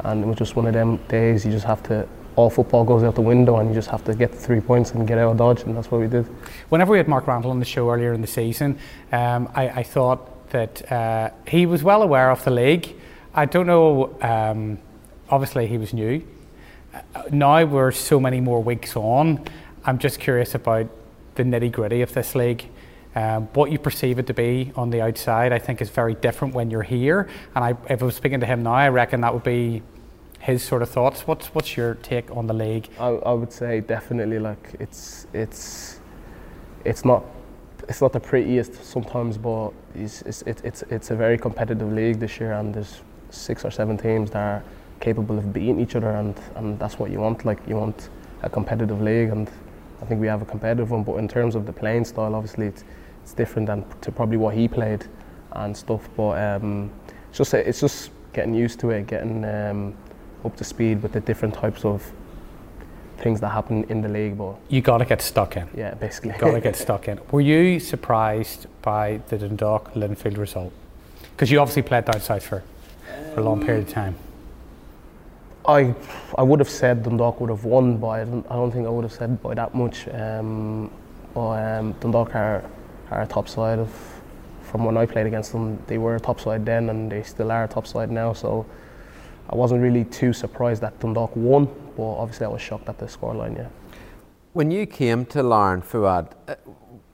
and 0.00 0.22
it 0.22 0.26
was 0.26 0.36
just 0.36 0.56
one 0.56 0.66
of 0.66 0.74
them 0.74 0.96
days 1.08 1.44
you 1.44 1.52
just 1.52 1.66
have 1.66 1.82
to 1.84 2.06
all 2.36 2.48
football 2.48 2.84
goes 2.84 3.02
out 3.02 3.14
the 3.14 3.20
window 3.20 3.58
and 3.58 3.68
you 3.68 3.74
just 3.74 3.90
have 3.90 4.04
to 4.04 4.14
get 4.14 4.32
the 4.32 4.38
three 4.38 4.60
points 4.60 4.92
and 4.92 5.06
get 5.06 5.18
out 5.18 5.32
of 5.32 5.36
Dodge, 5.36 5.62
and 5.62 5.76
that's 5.76 5.90
what 5.90 6.00
we 6.00 6.06
did. 6.06 6.26
Whenever 6.68 6.92
we 6.92 6.98
had 6.98 7.08
Mark 7.08 7.26
Randall 7.26 7.50
on 7.50 7.58
the 7.58 7.64
show 7.64 7.90
earlier 7.90 8.12
in 8.12 8.20
the 8.20 8.26
season, 8.26 8.78
um, 9.12 9.50
I, 9.54 9.68
I, 9.68 9.82
thought 9.82 10.39
that 10.50 10.90
uh, 10.92 11.30
he 11.46 11.66
was 11.66 11.82
well 11.82 12.02
aware 12.02 12.30
of 12.30 12.44
the 12.44 12.50
league. 12.50 12.94
I 13.34 13.44
don't 13.46 13.66
know, 13.66 14.16
um, 14.20 14.78
obviously, 15.28 15.66
he 15.66 15.78
was 15.78 15.92
new. 15.92 16.26
Uh, 16.94 17.22
now 17.30 17.64
we're 17.64 17.92
so 17.92 18.20
many 18.20 18.40
more 18.40 18.62
weeks 18.62 18.96
on. 18.96 19.44
I'm 19.84 19.98
just 19.98 20.20
curious 20.20 20.54
about 20.54 20.88
the 21.36 21.44
nitty 21.44 21.72
gritty 21.72 22.02
of 22.02 22.12
this 22.12 22.34
league. 22.34 22.66
Um, 23.14 23.48
what 23.54 23.72
you 23.72 23.78
perceive 23.78 24.18
it 24.18 24.26
to 24.28 24.34
be 24.34 24.72
on 24.76 24.90
the 24.90 25.00
outside, 25.00 25.52
I 25.52 25.58
think, 25.58 25.80
is 25.80 25.90
very 25.90 26.14
different 26.14 26.54
when 26.54 26.70
you're 26.70 26.82
here. 26.82 27.28
And 27.54 27.64
I, 27.64 27.76
if 27.88 28.02
I 28.02 28.04
was 28.04 28.14
speaking 28.14 28.40
to 28.40 28.46
him 28.46 28.62
now, 28.62 28.74
I 28.74 28.88
reckon 28.88 29.20
that 29.22 29.34
would 29.34 29.42
be 29.42 29.82
his 30.40 30.62
sort 30.62 30.82
of 30.82 30.88
thoughts. 30.90 31.26
What's 31.26 31.48
what's 31.48 31.76
your 31.76 31.94
take 31.96 32.30
on 32.34 32.46
the 32.46 32.54
league? 32.54 32.88
I, 32.98 33.08
I 33.08 33.32
would 33.32 33.52
say 33.52 33.80
definitely 33.80 34.38
like 34.38 34.76
it's 34.78 35.26
it's 35.32 36.00
it's 36.84 37.04
not 37.04 37.24
it's 37.90 38.00
not 38.00 38.12
the 38.12 38.20
prettiest 38.20 38.84
sometimes, 38.84 39.36
but 39.36 39.72
it's 39.96 40.22
it's 40.22 40.42
it's 40.42 40.82
it's 40.82 41.10
a 41.10 41.16
very 41.16 41.36
competitive 41.36 41.92
league 41.92 42.20
this 42.20 42.38
year, 42.38 42.52
and 42.52 42.72
there's 42.72 43.00
six 43.30 43.64
or 43.64 43.70
seven 43.72 43.98
teams 43.98 44.30
that 44.30 44.38
are 44.38 44.62
capable 45.00 45.36
of 45.36 45.52
beating 45.52 45.80
each 45.80 45.96
other, 45.96 46.12
and 46.12 46.40
and 46.54 46.78
that's 46.78 47.00
what 47.00 47.10
you 47.10 47.18
want. 47.18 47.44
Like 47.44 47.58
you 47.66 47.74
want 47.74 48.08
a 48.42 48.48
competitive 48.48 49.00
league, 49.02 49.30
and 49.30 49.50
I 50.00 50.04
think 50.04 50.20
we 50.20 50.28
have 50.28 50.40
a 50.40 50.44
competitive 50.44 50.92
one. 50.92 51.02
But 51.02 51.16
in 51.16 51.26
terms 51.26 51.56
of 51.56 51.66
the 51.66 51.72
playing 51.72 52.04
style, 52.04 52.36
obviously 52.36 52.68
it's 52.68 52.84
it's 53.24 53.32
different 53.32 53.66
than 53.66 53.84
to 54.02 54.12
probably 54.12 54.36
what 54.36 54.54
he 54.54 54.68
played 54.68 55.04
and 55.52 55.76
stuff. 55.76 56.08
But 56.16 56.38
um, 56.38 56.92
it's 57.28 57.38
just 57.38 57.54
it's 57.54 57.80
just 57.80 58.12
getting 58.32 58.54
used 58.54 58.78
to 58.80 58.90
it, 58.90 59.08
getting 59.08 59.44
um, 59.44 59.94
up 60.44 60.54
to 60.58 60.62
speed 60.62 61.02
with 61.02 61.10
the 61.10 61.20
different 61.20 61.54
types 61.54 61.84
of 61.84 62.12
things 63.20 63.40
that 63.40 63.50
happen 63.50 63.84
in 63.84 64.00
the 64.02 64.08
league. 64.08 64.36
But 64.38 64.56
you 64.68 64.80
got 64.80 64.98
to 64.98 65.04
get 65.04 65.22
stuck 65.22 65.56
in. 65.56 65.68
Yeah, 65.76 65.94
basically. 65.94 66.32
got 66.38 66.52
to 66.52 66.60
get 66.60 66.76
stuck 66.86 67.08
in. 67.08 67.20
Were 67.30 67.40
you 67.40 67.80
surprised 67.80 68.66
by 68.82 69.20
the 69.28 69.38
Dundalk 69.38 69.94
Linfield 69.94 70.38
result? 70.38 70.72
Because 71.32 71.50
you 71.50 71.60
obviously 71.60 71.82
played 71.82 72.04
down 72.04 72.20
south 72.20 72.42
for, 72.42 72.62
for 73.34 73.40
a 73.40 73.44
long 73.44 73.64
period 73.64 73.88
of 73.88 73.92
time. 73.92 74.16
I 75.66 75.94
I 76.38 76.42
would 76.42 76.58
have 76.58 76.70
said 76.70 77.02
Dundalk 77.02 77.40
would 77.40 77.50
have 77.50 77.64
won, 77.64 77.98
but 77.98 78.08
I 78.08 78.24
don't, 78.24 78.46
I 78.50 78.54
don't 78.54 78.70
think 78.70 78.86
I 78.86 78.90
would 78.90 79.04
have 79.04 79.12
said 79.12 79.42
by 79.42 79.54
that 79.54 79.74
much. 79.74 80.08
Um, 80.08 80.90
but 81.34 81.50
um, 81.50 81.92
Dundalk 82.00 82.34
are, 82.34 82.64
are 83.10 83.22
a 83.22 83.26
top 83.26 83.48
side 83.48 83.78
of 83.78 83.90
from 84.62 84.84
when 84.84 84.96
I 84.96 85.06
played 85.06 85.26
against 85.26 85.52
them. 85.52 85.78
They 85.86 85.98
were 85.98 86.16
a 86.16 86.20
top 86.20 86.40
side 86.40 86.64
then, 86.64 86.88
and 86.90 87.12
they 87.12 87.22
still 87.22 87.50
are 87.50 87.64
a 87.64 87.68
top 87.68 87.86
side 87.86 88.10
now. 88.10 88.32
So 88.32 88.66
I 89.50 89.56
wasn't 89.56 89.82
really 89.82 90.04
too 90.04 90.32
surprised 90.32 90.80
that 90.82 90.98
Dundalk 91.00 91.34
won, 91.34 91.66
but 91.96 92.04
obviously 92.04 92.46
I 92.46 92.48
was 92.50 92.62
shocked 92.62 92.88
at 92.88 92.98
the 92.98 93.06
scoreline. 93.06 93.56
Yeah. 93.56 93.68
When 94.52 94.70
you 94.70 94.86
came 94.86 95.26
to 95.26 95.42
Larne, 95.42 95.82
Fuad, 95.82 96.34
uh, 96.48 96.54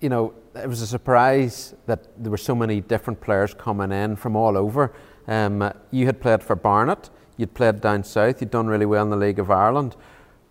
you 0.00 0.10
know 0.10 0.34
it 0.54 0.68
was 0.68 0.82
a 0.82 0.86
surprise 0.86 1.74
that 1.86 2.22
there 2.22 2.30
were 2.30 2.36
so 2.36 2.54
many 2.54 2.80
different 2.80 3.20
players 3.20 3.54
coming 3.54 3.90
in 3.90 4.16
from 4.16 4.36
all 4.36 4.56
over. 4.56 4.92
Um, 5.26 5.72
you 5.90 6.06
had 6.06 6.20
played 6.20 6.42
for 6.42 6.54
Barnet, 6.56 7.10
you'd 7.36 7.54
played 7.54 7.80
down 7.80 8.04
south, 8.04 8.40
you'd 8.40 8.50
done 8.50 8.66
really 8.66 8.86
well 8.86 9.02
in 9.02 9.10
the 9.10 9.16
League 9.16 9.38
of 9.38 9.50
Ireland, 9.50 9.96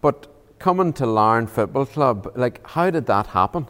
but 0.02 0.28
coming 0.60 0.92
to 0.94 1.06
Larne 1.06 1.48
Football 1.48 1.86
Club, 1.86 2.32
like 2.36 2.66
how 2.68 2.90
did 2.90 3.06
that 3.06 3.28
happen? 3.28 3.68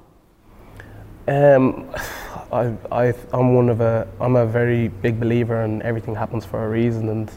Um, 1.28 1.90
I, 2.52 2.74
I, 2.92 3.14
I'm 3.34 3.56
one 3.56 3.70
of 3.70 3.82
a, 3.82 4.08
I'm 4.22 4.36
a 4.38 4.46
very 4.46 4.88
big 4.88 5.20
believer 5.20 5.64
in 5.64 5.82
everything 5.82 6.16
happens 6.16 6.46
for 6.46 6.66
a 6.66 6.70
reason, 6.70 7.10
and 7.10 7.30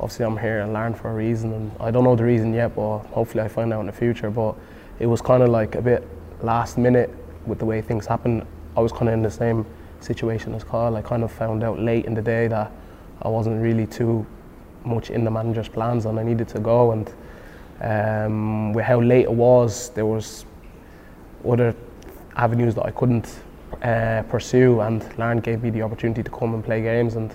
obviously 0.00 0.24
I'm 0.24 0.38
here 0.38 0.60
and 0.60 0.72
Larne 0.72 0.94
for 0.94 1.10
a 1.10 1.14
reason 1.14 1.52
and 1.52 1.70
I 1.78 1.90
don't 1.90 2.04
know 2.04 2.16
the 2.16 2.24
reason 2.24 2.54
yet 2.54 2.74
but 2.74 3.00
hopefully 3.08 3.44
I 3.44 3.48
find 3.48 3.72
out 3.72 3.80
in 3.80 3.86
the 3.86 3.92
future 3.92 4.30
but 4.30 4.56
it 4.98 5.06
was 5.06 5.20
kind 5.20 5.42
of 5.42 5.50
like 5.50 5.74
a 5.74 5.82
bit 5.82 6.08
last 6.42 6.78
minute 6.78 7.14
with 7.46 7.58
the 7.58 7.66
way 7.66 7.82
things 7.82 8.06
happened. 8.06 8.46
I 8.76 8.80
was 8.80 8.92
kind 8.92 9.08
of 9.08 9.14
in 9.14 9.22
the 9.22 9.30
same 9.30 9.66
situation 10.00 10.54
as 10.54 10.64
Carl 10.64 10.96
I 10.96 11.02
kind 11.02 11.22
of 11.22 11.30
found 11.30 11.62
out 11.62 11.78
late 11.78 12.06
in 12.06 12.14
the 12.14 12.22
day 12.22 12.48
that 12.48 12.72
I 13.20 13.28
wasn't 13.28 13.62
really 13.62 13.86
too 13.86 14.24
much 14.84 15.10
in 15.10 15.22
the 15.22 15.30
manager's 15.30 15.68
plans 15.68 16.06
and 16.06 16.18
I 16.18 16.22
needed 16.22 16.48
to 16.48 16.60
go 16.60 16.92
and 16.92 17.12
um, 17.82 18.72
with 18.72 18.86
how 18.86 19.00
late 19.02 19.24
it 19.24 19.32
was 19.32 19.90
there 19.90 20.06
was 20.06 20.46
other 21.46 21.74
avenues 22.36 22.74
that 22.74 22.86
I 22.86 22.90
couldn't 22.90 23.40
uh, 23.82 24.22
pursue 24.30 24.80
and 24.80 25.04
Larne 25.18 25.40
gave 25.40 25.62
me 25.62 25.68
the 25.68 25.82
opportunity 25.82 26.22
to 26.22 26.30
come 26.30 26.54
and 26.54 26.64
play 26.64 26.80
games 26.80 27.16
and 27.16 27.34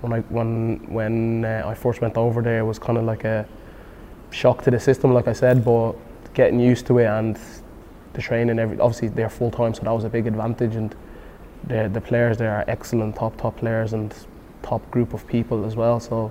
when 0.00 0.12
I 0.12 0.20
when 0.20 0.78
when 0.92 1.44
uh, 1.44 1.62
I 1.66 1.74
first 1.74 2.00
went 2.00 2.16
over 2.16 2.42
there, 2.42 2.60
it 2.60 2.64
was 2.64 2.78
kind 2.78 2.98
of 2.98 3.04
like 3.04 3.24
a 3.24 3.46
shock 4.30 4.62
to 4.64 4.70
the 4.70 4.80
system, 4.80 5.12
like 5.12 5.28
I 5.28 5.32
said, 5.32 5.64
but 5.64 5.92
getting 6.34 6.60
used 6.60 6.86
to 6.86 6.98
it 6.98 7.06
and 7.06 7.38
the 8.12 8.22
training. 8.22 8.58
Every 8.58 8.78
obviously 8.78 9.08
they're 9.08 9.30
full 9.30 9.50
time, 9.50 9.74
so 9.74 9.82
that 9.82 9.90
was 9.90 10.04
a 10.04 10.08
big 10.08 10.26
advantage. 10.26 10.76
And 10.76 10.94
the 11.66 11.88
the 11.92 12.00
players 12.00 12.38
there 12.38 12.54
are 12.54 12.64
excellent, 12.68 13.16
top 13.16 13.36
top 13.36 13.56
players 13.56 13.92
and 13.92 14.14
top 14.62 14.88
group 14.90 15.14
of 15.14 15.26
people 15.26 15.64
as 15.64 15.76
well. 15.76 16.00
So 16.00 16.30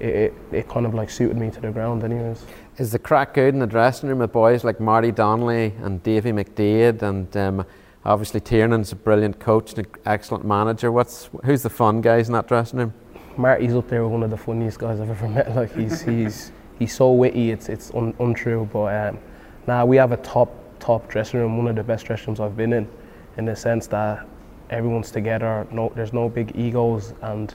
it, 0.00 0.14
it, 0.14 0.34
it 0.52 0.68
kind 0.68 0.86
of 0.86 0.94
like 0.94 1.10
suited 1.10 1.36
me 1.36 1.50
to 1.50 1.60
the 1.60 1.70
ground, 1.70 2.04
anyways. 2.04 2.44
Is 2.78 2.92
the 2.92 2.98
crack 2.98 3.34
good 3.34 3.54
in 3.54 3.60
the 3.60 3.66
dressing 3.66 4.08
room 4.08 4.18
with 4.18 4.32
boys 4.32 4.64
like 4.64 4.80
Marty 4.80 5.10
Donnelly 5.10 5.74
and 5.82 6.02
Davy 6.02 6.32
McDaid 6.32 7.02
and 7.02 7.36
um, 7.36 7.66
obviously 8.08 8.40
Tiernan's 8.40 8.90
a 8.90 8.96
brilliant 8.96 9.38
coach 9.38 9.74
and 9.74 9.86
an 9.86 9.92
excellent 10.06 10.44
manager. 10.44 10.90
What's 10.90 11.28
who's 11.44 11.62
the 11.62 11.70
fun 11.70 12.00
guys 12.00 12.28
in 12.28 12.32
that 12.32 12.48
dressing 12.48 12.78
room? 12.78 12.94
Marty's 13.36 13.74
up 13.74 13.88
there 13.88 14.02
with 14.02 14.12
one 14.12 14.22
of 14.22 14.30
the 14.30 14.36
funniest 14.36 14.78
guys 14.78 14.98
I've 14.98 15.10
ever 15.10 15.28
met. 15.28 15.54
Like 15.54 15.74
he's 15.74 16.00
he's 16.00 16.50
he's 16.78 16.94
so 16.94 17.12
witty, 17.12 17.50
it's 17.50 17.68
it's 17.68 17.92
un, 17.94 18.14
untrue. 18.18 18.68
But 18.72 18.94
um, 18.94 19.18
now 19.66 19.80
nah, 19.80 19.84
we 19.84 19.96
have 19.96 20.12
a 20.12 20.16
top 20.18 20.50
top 20.80 21.08
dressing 21.08 21.40
room, 21.40 21.58
one 21.58 21.68
of 21.68 21.76
the 21.76 21.84
best 21.84 22.06
dressing 22.06 22.28
rooms 22.28 22.40
I've 22.40 22.56
been 22.56 22.72
in, 22.72 22.88
in 23.36 23.44
the 23.44 23.54
sense 23.54 23.86
that 23.88 24.26
everyone's 24.70 25.10
together. 25.10 25.66
No, 25.70 25.92
there's 25.94 26.12
no 26.12 26.28
big 26.28 26.56
egos, 26.56 27.12
and 27.22 27.54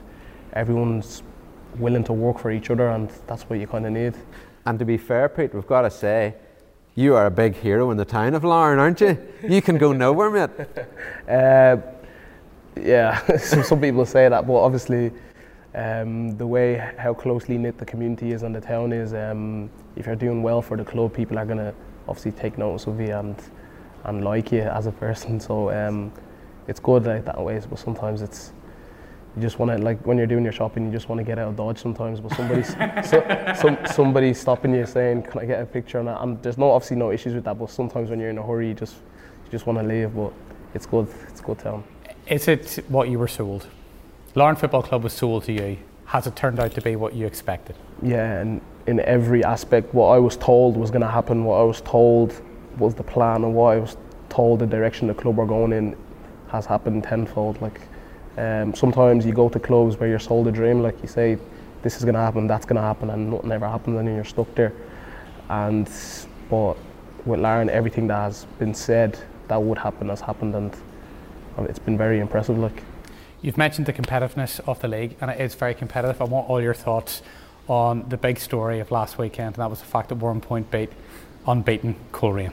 everyone's 0.52 1.22
willing 1.78 2.04
to 2.04 2.12
work 2.12 2.38
for 2.38 2.52
each 2.52 2.70
other, 2.70 2.90
and 2.90 3.10
that's 3.26 3.42
what 3.44 3.58
you 3.58 3.66
kind 3.66 3.86
of 3.86 3.92
need. 3.92 4.14
And 4.66 4.78
to 4.78 4.84
be 4.84 4.96
fair, 4.96 5.28
Pete, 5.28 5.52
we've 5.52 5.66
got 5.66 5.82
to 5.82 5.90
say 5.90 6.34
you 6.94 7.14
are 7.14 7.26
a 7.26 7.30
big 7.30 7.56
hero 7.56 7.90
in 7.90 7.96
the 7.96 8.04
town 8.04 8.34
of 8.34 8.44
Larne, 8.44 8.78
aren't 8.78 9.00
you? 9.00 9.18
You 9.42 9.60
can 9.60 9.78
go 9.78 9.92
nowhere, 9.92 10.30
mate. 10.30 10.68
Uh, 11.28 11.78
yeah, 12.78 13.36
some, 13.38 13.62
some 13.62 13.80
people 13.80 14.04
say 14.04 14.28
that, 14.28 14.46
but 14.46 14.54
obviously, 14.56 15.10
um, 15.74 16.36
the 16.36 16.46
way 16.46 16.92
how 16.98 17.14
closely 17.14 17.56
knit 17.56 17.78
the 17.78 17.84
community 17.86 18.32
is 18.32 18.42
and 18.42 18.54
the 18.54 18.60
town 18.60 18.92
is, 18.92 19.14
um, 19.14 19.70
if 19.96 20.04
you're 20.04 20.16
doing 20.16 20.42
well 20.42 20.60
for 20.60 20.76
the 20.76 20.84
club, 20.84 21.14
people 21.14 21.38
are 21.38 21.46
going 21.46 21.58
to 21.58 21.74
obviously 22.08 22.32
take 22.32 22.58
notice 22.58 22.86
of 22.86 23.00
you 23.00 23.14
and 23.14 23.36
and 24.04 24.22
like 24.22 24.52
you 24.52 24.60
as 24.60 24.86
a 24.86 24.92
person. 24.92 25.40
So 25.40 25.70
um, 25.70 26.12
it's 26.68 26.80
good 26.80 27.06
like 27.06 27.24
that 27.24 27.40
way, 27.42 27.60
but 27.68 27.78
sometimes 27.78 28.22
it's 28.22 28.52
you 29.36 29.42
just 29.42 29.58
want 29.58 29.70
to 29.72 29.78
like 29.78 30.04
when 30.06 30.16
you're 30.16 30.28
doing 30.28 30.44
your 30.44 30.52
shopping, 30.52 30.86
you 30.86 30.92
just 30.92 31.08
want 31.08 31.18
to 31.18 31.24
get 31.24 31.38
out 31.38 31.48
of 31.48 31.56
Dodge 31.56 31.78
sometimes. 31.78 32.20
But 32.20 32.34
somebody's 32.36 32.68
so, 33.10 33.54
some 33.56 33.78
somebody 33.86 34.32
stopping 34.32 34.74
you 34.74 34.86
saying, 34.86 35.24
"Can 35.24 35.40
I 35.40 35.44
get 35.44 35.60
a 35.60 35.66
picture?" 35.66 35.98
And, 35.98 36.08
and 36.08 36.42
there's 36.42 36.58
no 36.58 36.70
obviously 36.70 36.96
no 36.96 37.10
issues 37.10 37.34
with 37.34 37.44
that. 37.44 37.58
But 37.58 37.70
sometimes 37.70 38.10
when 38.10 38.20
you're 38.20 38.30
in 38.30 38.38
a 38.38 38.46
hurry, 38.46 38.68
you 38.68 38.74
just 38.74 38.94
you 39.44 39.50
just 39.50 39.66
want 39.66 39.78
to 39.80 39.84
leave. 39.84 40.14
But 40.14 40.32
it's 40.72 40.86
good. 40.86 41.08
It's 41.28 41.40
good 41.40 41.58
town. 41.58 41.82
Is 42.28 42.46
it 42.48 42.84
what 42.88 43.08
you 43.08 43.18
were 43.18 43.28
sold? 43.28 43.66
Larne 44.36 44.56
Football 44.56 44.82
Club 44.82 45.02
was 45.02 45.12
sold 45.12 45.44
to 45.44 45.52
you. 45.52 45.78
Has 46.06 46.26
it 46.26 46.36
turned 46.36 46.60
out 46.60 46.72
to 46.72 46.80
be 46.80 46.96
what 46.96 47.14
you 47.14 47.26
expected? 47.26 47.76
Yeah, 48.02 48.40
and 48.40 48.60
in 48.86 49.00
every 49.00 49.42
aspect, 49.42 49.94
what 49.94 50.08
I 50.08 50.18
was 50.18 50.36
told 50.36 50.76
was 50.76 50.90
going 50.90 51.02
to 51.02 51.08
happen, 51.08 51.44
what 51.44 51.56
I 51.56 51.64
was 51.64 51.80
told 51.80 52.40
was 52.78 52.94
the 52.94 53.02
plan, 53.02 53.44
and 53.44 53.54
what 53.54 53.76
I 53.76 53.78
was 53.78 53.96
told 54.28 54.60
the 54.60 54.66
direction 54.66 55.08
the 55.08 55.14
club 55.14 55.38
are 55.38 55.46
going 55.46 55.72
in 55.72 55.96
has 56.48 56.66
happened 56.66 57.04
tenfold. 57.04 57.60
Like 57.60 57.80
um, 58.36 58.74
sometimes 58.74 59.24
you 59.24 59.32
go 59.32 59.48
to 59.48 59.60
clubs 59.60 59.96
where 59.96 60.08
you're 60.08 60.18
sold 60.18 60.48
a 60.48 60.52
dream, 60.52 60.82
like 60.82 61.00
you 61.02 61.08
say, 61.08 61.38
this 61.82 61.96
is 61.96 62.04
going 62.04 62.14
to 62.14 62.20
happen, 62.20 62.46
that's 62.46 62.66
going 62.66 62.76
to 62.76 62.82
happen, 62.82 63.10
and 63.10 63.30
nothing 63.30 63.52
ever 63.52 63.68
happens, 63.68 63.98
and 63.98 64.08
you're 64.08 64.24
stuck 64.24 64.52
there. 64.54 64.72
And 65.48 65.88
but 66.50 66.74
with 67.24 67.40
Larne, 67.40 67.70
everything 67.70 68.06
that 68.08 68.16
has 68.16 68.46
been 68.58 68.74
said 68.74 69.18
that 69.48 69.62
would 69.62 69.78
happen 69.78 70.08
has 70.08 70.20
happened, 70.20 70.54
and 70.54 70.74
it's 71.58 71.78
been 71.78 71.98
very 71.98 72.20
impressive. 72.20 72.58
Like 72.58 72.82
you've 73.42 73.58
mentioned 73.58 73.86
the 73.86 73.92
competitiveness 73.92 74.60
of 74.66 74.80
the 74.80 74.88
league, 74.88 75.16
and 75.20 75.30
it 75.30 75.40
is 75.40 75.54
very 75.54 75.74
competitive. 75.74 76.20
I 76.20 76.24
want 76.24 76.48
all 76.48 76.60
your 76.60 76.74
thoughts 76.74 77.22
on 77.68 78.08
the 78.08 78.16
big 78.16 78.38
story 78.38 78.80
of 78.80 78.90
last 78.90 79.18
weekend, 79.18 79.54
and 79.54 79.62
that 79.62 79.70
was 79.70 79.80
the 79.80 79.86
fact 79.86 80.08
that 80.08 80.18
Warrenpoint 80.18 80.70
beat 80.70 80.90
unbeaten 81.46 81.96
Coleraine. 82.12 82.52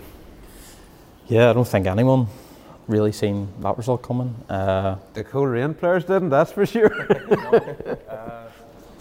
Yeah, 1.28 1.50
I 1.50 1.54
don't 1.54 1.68
think 1.68 1.88
anyone 1.88 2.28
really 2.92 3.12
seen 3.12 3.48
that 3.62 3.78
result 3.78 4.04
coming. 4.04 4.36
Uh, 4.50 4.98
the 5.14 5.24
Coleraine 5.24 5.74
players 5.74 6.06
didn't, 6.06 6.30
that's 6.30 6.52
for 6.52 6.66
sure. 6.66 6.94
uh, 8.10 8.50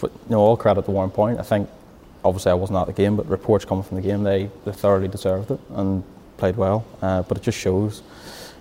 but 0.00 0.10
you 0.12 0.30
know, 0.30 0.40
all 0.40 0.56
credit 0.56 0.84
to 0.86 0.90
Warrenpoint. 0.90 1.38
I 1.38 1.42
think 1.42 1.68
obviously 2.24 2.52
I 2.52 2.54
wasn't 2.54 2.78
at 2.78 2.86
the 2.86 2.92
game, 2.92 3.16
but 3.16 3.26
reports 3.28 3.64
coming 3.64 3.84
from 3.84 3.96
the 3.96 4.02
game, 4.02 4.22
they, 4.22 4.50
they 4.64 4.72
thoroughly 4.72 5.08
deserved 5.08 5.50
it 5.50 5.60
and 5.70 6.02
played 6.36 6.56
well. 6.56 6.86
Uh, 7.02 7.22
but 7.22 7.36
it 7.36 7.42
just 7.42 7.58
shows, 7.58 8.02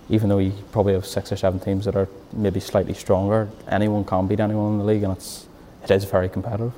even 0.08 0.28
though 0.28 0.38
you 0.38 0.52
probably 0.72 0.92
have 0.92 1.06
six 1.06 1.32
or 1.32 1.36
seven 1.36 1.60
teams 1.60 1.84
that 1.84 1.96
are 1.96 2.08
maybe 2.32 2.60
slightly 2.60 2.94
stronger, 2.94 3.48
anyone 3.68 4.04
can 4.04 4.26
beat 4.26 4.40
anyone 4.40 4.72
in 4.72 4.78
the 4.78 4.84
league, 4.84 5.02
and 5.02 5.16
it's 5.16 5.46
it 5.82 5.90
is 5.90 6.04
very 6.04 6.28
competitive. 6.28 6.72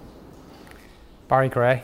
Barry 1.28 1.48
Gray. 1.48 1.82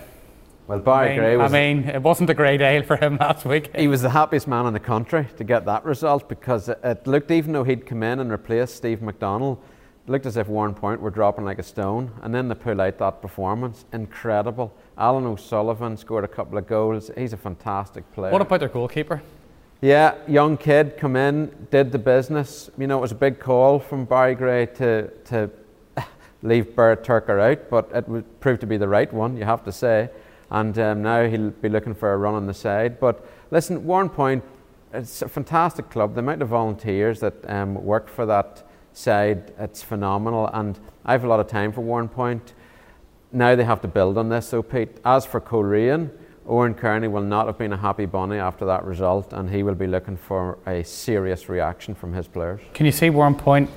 Well, 0.69 0.81
Barry 0.81 1.07
I 1.07 1.09
mean, 1.09 1.19
Gray 1.19 1.37
was. 1.39 1.55
I 1.55 1.59
mean, 1.59 1.89
it 1.89 2.03
wasn't 2.03 2.29
a 2.29 2.35
great 2.35 2.59
day 2.59 2.83
for 2.83 2.97
him 2.97 3.17
last 3.21 3.47
week. 3.47 3.75
He 3.75 3.89
was 3.89 4.03
the 4.03 4.11
happiest 4.11 4.47
man 4.47 4.67
in 4.67 4.75
the 4.75 4.81
country 4.81 5.27
to 5.39 5.45
get 5.45 5.65
that 5.65 5.83
result 5.83 6.29
because 6.29 6.69
it, 6.69 6.79
it 6.85 7.07
looked, 7.07 7.31
even 7.31 7.55
though 7.55 7.65
he'd 7.65 7.87
come 7.87 8.03
in 8.03 8.21
and 8.21 8.31
replaced 8.31 8.77
Steve 8.77 8.99
McDonnell, 8.99 9.57
it 10.07 10.11
looked 10.11 10.27
as 10.27 10.37
if 10.37 10.47
Warren 10.47 10.75
Point 10.75 11.01
were 11.01 11.09
dropping 11.09 11.47
like 11.47 11.59
a 11.59 11.63
stone. 11.63 12.11
And 12.21 12.35
then 12.35 12.49
they 12.49 12.55
pull 12.55 12.83
out 12.83 12.99
that 12.99 13.23
performance. 13.23 13.87
Incredible. 13.95 14.71
Alan 14.99 15.25
O'Sullivan 15.25 15.97
scored 15.97 16.25
a 16.25 16.29
couple 16.29 16.59
of 16.59 16.67
goals. 16.67 17.11
He's 17.17 17.33
a 17.33 17.39
fantastic 17.39 18.05
player. 18.13 18.31
What 18.31 18.43
about 18.43 18.61
their 18.61 18.69
goalkeeper? 18.69 19.23
Yeah, 19.81 20.17
young 20.27 20.59
kid 20.59 20.99
come 20.99 21.17
in, 21.17 21.69
did 21.71 21.93
the 21.93 21.99
business. 21.99 22.69
You 22.77 22.89
know, 22.89 22.99
it 22.99 23.01
was 23.01 23.13
a 23.13 23.15
big 23.15 23.39
call 23.39 23.79
from 23.79 24.05
Barry 24.05 24.35
Gray 24.35 24.67
to, 24.67 25.09
to 25.27 25.49
leave 26.43 26.77
Barrett 26.77 27.05
Turker 27.05 27.41
out, 27.41 27.71
but 27.71 27.91
it 27.95 28.07
would 28.07 28.41
prove 28.41 28.61
to 28.61 28.67
be 28.67 28.77
the 28.77 28.89
right 28.89 29.11
one, 29.11 29.35
you 29.35 29.45
have 29.45 29.65
to 29.65 29.73
say 29.73 30.11
and 30.51 30.79
um, 30.79 31.03
now 31.03 31.29
he'll 31.29 31.51
be 31.51 31.69
looking 31.69 31.95
for 31.95 32.13
a 32.13 32.17
run 32.17 32.35
on 32.35 32.47
the 32.47 32.55
side. 32.55 32.99
But 32.99 33.27
listen, 33.51 33.85
Warrenpoint, 33.85 34.43
it's 34.93 35.23
a 35.23 35.29
fantastic 35.29 35.91
club. 35.91 36.15
The 36.15 36.21
amount 36.21 36.43
of 36.43 36.49
volunteers 36.49 37.21
that 37.21 37.49
um, 37.51 37.75
work 37.85 38.09
for 38.09 38.25
that 38.27 38.67
side, 38.93 39.53
it's 39.59 39.83
phenomenal. 39.83 40.49
And 40.53 40.79
I 41.05 41.13
have 41.13 41.25
a 41.25 41.29
lot 41.29 41.41
of 41.41 41.49
time 41.49 41.73
for 41.73 41.83
Warrenpoint. 41.83 42.41
Now 43.31 43.55
they 43.55 43.65
have 43.65 43.83
to 43.83 43.89
build 43.89 44.17
on 44.17 44.31
this. 44.31 44.49
So, 44.49 44.63
Pete, 44.63 44.97
as 45.05 45.27
for 45.27 45.41
Coleraine, 45.41 46.11
Oran 46.47 46.73
Kearney 46.73 47.09
will 47.09 47.23
not 47.23 47.47
have 47.47 47.59
been 47.59 47.75
a 47.75 47.77
happy 47.77 48.07
bunny 48.07 48.39
after 48.39 48.65
that 48.65 48.85
result, 48.85 49.35
and 49.35 49.51
he 49.51 49.63
will 49.63 49.75
be 49.75 49.87
looking 49.87 50.17
for 50.17 50.59
a 50.67 50.83
serious 50.83 51.51
reaction 51.51 51.95
from 51.95 52.15
his 52.15 52.27
players. 52.27 52.61
Can 52.73 52.87
you 52.87 52.93
see 52.93 53.09
Warrenpoint 53.09 53.69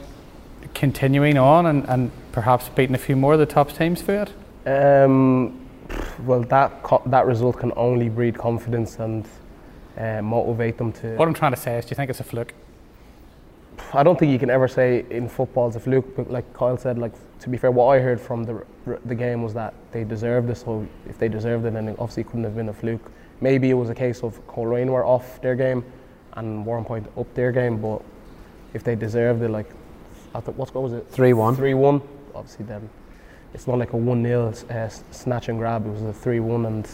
continuing 0.73 1.37
on 1.37 1.65
and, 1.65 1.83
and 1.89 2.11
perhaps 2.31 2.69
beating 2.69 2.95
a 2.95 2.99
few 2.99 3.17
more 3.17 3.33
of 3.33 3.39
the 3.39 3.45
top 3.45 3.73
teams 3.73 4.01
for 4.01 4.25
it? 4.25 4.31
Um, 4.65 5.60
well, 6.25 6.41
that 6.43 6.83
co- 6.83 7.01
that 7.07 7.25
result 7.25 7.59
can 7.59 7.71
only 7.75 8.09
breed 8.09 8.37
confidence 8.37 8.99
and 8.99 9.27
uh, 9.97 10.21
motivate 10.21 10.77
them 10.77 10.91
to. 10.93 11.15
What 11.15 11.27
I'm 11.27 11.33
trying 11.33 11.53
to 11.53 11.59
say 11.59 11.77
is, 11.77 11.85
do 11.85 11.89
you 11.91 11.95
think 11.95 12.09
it's 12.09 12.19
a 12.19 12.23
fluke? 12.23 12.53
I 13.93 14.03
don't 14.03 14.17
think 14.17 14.31
you 14.31 14.39
can 14.39 14.49
ever 14.49 14.67
say 14.67 15.05
in 15.09 15.27
football 15.27 15.67
it's 15.67 15.75
a 15.75 15.79
fluke. 15.79 16.15
But 16.15 16.31
like 16.31 16.51
Kyle 16.53 16.77
said, 16.77 16.97
like 16.97 17.13
to 17.39 17.49
be 17.49 17.57
fair, 17.57 17.71
what 17.71 17.87
I 17.87 17.99
heard 17.99 18.19
from 18.19 18.43
the 18.43 18.65
the 19.05 19.15
game 19.15 19.43
was 19.43 19.53
that 19.53 19.73
they 19.91 20.03
deserved 20.03 20.49
it. 20.49 20.57
So 20.57 20.87
if 21.07 21.17
they 21.17 21.27
deserved 21.27 21.65
it, 21.65 21.73
then 21.73 21.87
it 21.87 21.95
obviously 21.99 22.23
couldn't 22.23 22.43
have 22.43 22.55
been 22.55 22.69
a 22.69 22.73
fluke. 22.73 23.11
Maybe 23.41 23.69
it 23.69 23.73
was 23.73 23.89
a 23.89 23.95
case 23.95 24.23
of 24.23 24.45
Coleraine 24.47 24.91
were 24.91 25.05
off 25.05 25.41
their 25.41 25.55
game 25.55 25.83
and 26.33 26.65
Warrenpoint 26.65 27.07
up 27.19 27.33
their 27.33 27.51
game. 27.51 27.81
But 27.81 28.01
if 28.73 28.83
they 28.83 28.95
deserved 28.95 29.41
it, 29.41 29.49
like 29.49 29.69
I 30.33 30.39
thought, 30.39 30.55
what 30.55 30.67
score 30.69 30.83
was 30.83 30.93
it? 30.93 31.07
Three 31.09 31.33
one. 31.33 31.55
Three 31.55 31.73
one. 31.73 32.01
Obviously, 32.33 32.65
then 32.65 32.89
it's 33.53 33.67
not 33.67 33.77
like 33.77 33.93
a 33.93 33.97
1 33.97 34.23
0 34.23 34.53
uh, 34.69 34.89
snatch 35.11 35.49
and 35.49 35.57
grab, 35.57 35.85
it 35.85 35.89
was 35.89 36.01
a 36.03 36.13
3 36.13 36.39
1, 36.39 36.65
and 36.65 36.89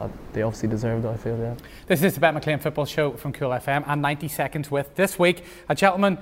uh, 0.00 0.08
they 0.32 0.42
obviously 0.42 0.68
deserved 0.68 1.04
it, 1.04 1.08
I 1.08 1.16
feel, 1.16 1.38
yeah. 1.38 1.54
This 1.86 2.02
is 2.02 2.14
the 2.14 2.20
Bet 2.20 2.34
McLean 2.34 2.58
Football 2.58 2.86
Show 2.86 3.12
from 3.12 3.32
Cool 3.32 3.50
FM 3.50 3.84
and 3.86 4.02
90 4.02 4.28
Seconds 4.28 4.70
with 4.70 4.94
this 4.96 5.18
week 5.18 5.44
a 5.68 5.74
gentleman 5.74 6.18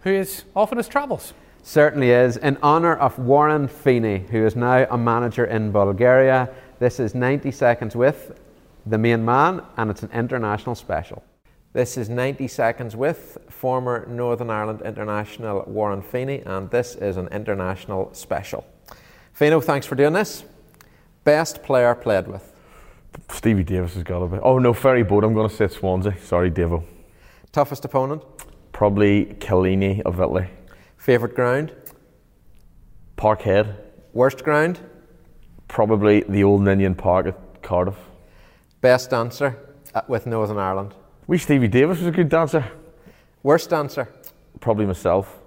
who 0.00 0.10
is 0.10 0.44
off 0.54 0.72
on 0.72 0.78
his 0.78 0.88
travels. 0.88 1.34
Certainly 1.62 2.10
is. 2.10 2.36
In 2.36 2.56
honour 2.62 2.96
of 2.96 3.18
Warren 3.18 3.68
Feeney, 3.68 4.20
who 4.30 4.46
is 4.46 4.56
now 4.56 4.86
a 4.90 4.96
manager 4.96 5.44
in 5.44 5.72
Bulgaria, 5.72 6.48
this 6.78 7.00
is 7.00 7.14
90 7.14 7.50
Seconds 7.50 7.94
with 7.94 8.38
the 8.86 8.96
main 8.96 9.24
man, 9.24 9.62
and 9.76 9.90
it's 9.90 10.02
an 10.02 10.10
international 10.14 10.74
special. 10.74 11.22
This 11.74 11.98
is 11.98 12.08
90 12.08 12.48
Seconds 12.48 12.96
with 12.96 13.36
former 13.50 14.06
Northern 14.06 14.48
Ireland 14.48 14.80
international 14.82 15.64
Warren 15.66 16.00
Feeney, 16.00 16.40
and 16.46 16.70
this 16.70 16.94
is 16.94 17.18
an 17.18 17.28
international 17.28 18.08
special. 18.14 18.64
Fino, 19.38 19.60
thanks 19.60 19.86
for 19.86 19.94
doing 19.94 20.14
this. 20.14 20.42
Best 21.22 21.62
player 21.62 21.94
played 21.94 22.26
with? 22.26 22.52
Stevie 23.30 23.62
Davis 23.62 23.94
has 23.94 24.02
got 24.02 24.18
to 24.18 24.26
be. 24.26 24.38
Oh 24.38 24.58
no, 24.58 24.72
Ferrie 24.72 25.04
Bodde. 25.04 25.22
I'm 25.22 25.32
going 25.32 25.48
to 25.48 25.54
say 25.54 25.68
Swansea. 25.68 26.18
Sorry, 26.24 26.50
Devo. 26.50 26.82
Toughest 27.52 27.84
opponent? 27.84 28.24
Probably 28.72 29.26
Chiellini 29.38 30.02
of 30.02 30.18
Italy. 30.18 30.48
Favourite 30.96 31.36
ground? 31.36 31.72
Parkhead. 33.16 33.76
Worst 34.12 34.42
ground? 34.42 34.80
Probably 35.68 36.24
the 36.28 36.42
old 36.42 36.62
Ninian 36.62 36.96
Park 36.96 37.28
at 37.28 37.62
Cardiff. 37.62 37.94
Best 38.80 39.10
dancer 39.10 39.56
with 40.08 40.26
Northern 40.26 40.58
Ireland? 40.58 40.96
We 41.28 41.38
Stevie 41.38 41.68
Davis 41.68 41.98
was 41.98 42.08
a 42.08 42.10
good 42.10 42.28
dancer. 42.28 42.64
Worst 43.44 43.70
dancer? 43.70 44.08
Probably 44.58 44.84
myself. 44.84 45.38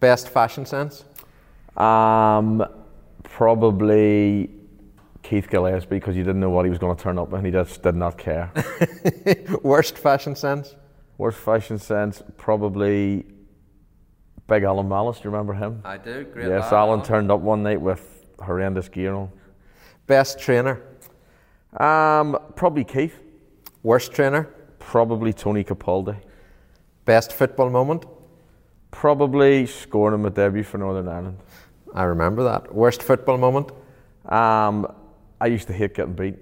Best 0.00 0.30
fashion 0.30 0.66
sense? 0.66 1.04
Um, 1.76 2.66
probably 3.34 4.48
Keith 5.24 5.50
Gillespie 5.50 5.96
because 5.96 6.16
you 6.16 6.22
didn't 6.22 6.38
know 6.40 6.50
what 6.50 6.64
he 6.66 6.70
was 6.70 6.78
going 6.78 6.96
to 6.96 7.02
turn 7.02 7.18
up 7.18 7.32
and 7.32 7.44
he 7.44 7.50
just 7.50 7.82
did 7.82 7.96
not 7.96 8.16
care. 8.16 8.52
Worst 9.64 9.98
fashion 9.98 10.36
sense? 10.36 10.76
Worst 11.18 11.38
fashion 11.38 11.80
sense, 11.80 12.22
probably 12.36 13.24
Big 14.46 14.62
Alan 14.62 14.88
Malice. 14.88 15.16
Do 15.16 15.24
you 15.24 15.30
remember 15.30 15.52
him? 15.52 15.82
I 15.84 15.96
do. 15.96 16.22
Great. 16.22 16.46
Yes, 16.46 16.70
Alan 16.70 17.02
turned 17.02 17.32
up 17.32 17.40
one 17.40 17.64
night 17.64 17.80
with 17.80 18.24
horrendous 18.38 18.88
gear 18.88 19.14
on. 19.14 19.32
Best 20.06 20.38
trainer? 20.38 20.80
Um, 21.80 22.38
probably 22.54 22.84
Keith. 22.84 23.18
Worst 23.82 24.12
trainer? 24.12 24.44
Probably 24.78 25.32
Tony 25.32 25.64
Capaldi. 25.64 26.16
Best 27.04 27.32
football 27.32 27.68
moment? 27.68 28.04
Probably 28.92 29.66
scoring 29.66 30.14
in 30.14 30.22
my 30.22 30.28
debut 30.28 30.62
for 30.62 30.78
Northern 30.78 31.08
Ireland. 31.08 31.38
I 31.94 32.02
remember 32.04 32.42
that. 32.44 32.74
Worst 32.74 33.02
football 33.02 33.38
moment? 33.38 33.70
Um, 34.26 34.92
I 35.40 35.46
used 35.46 35.68
to 35.68 35.72
hate 35.72 35.94
getting 35.94 36.14
beat. 36.14 36.34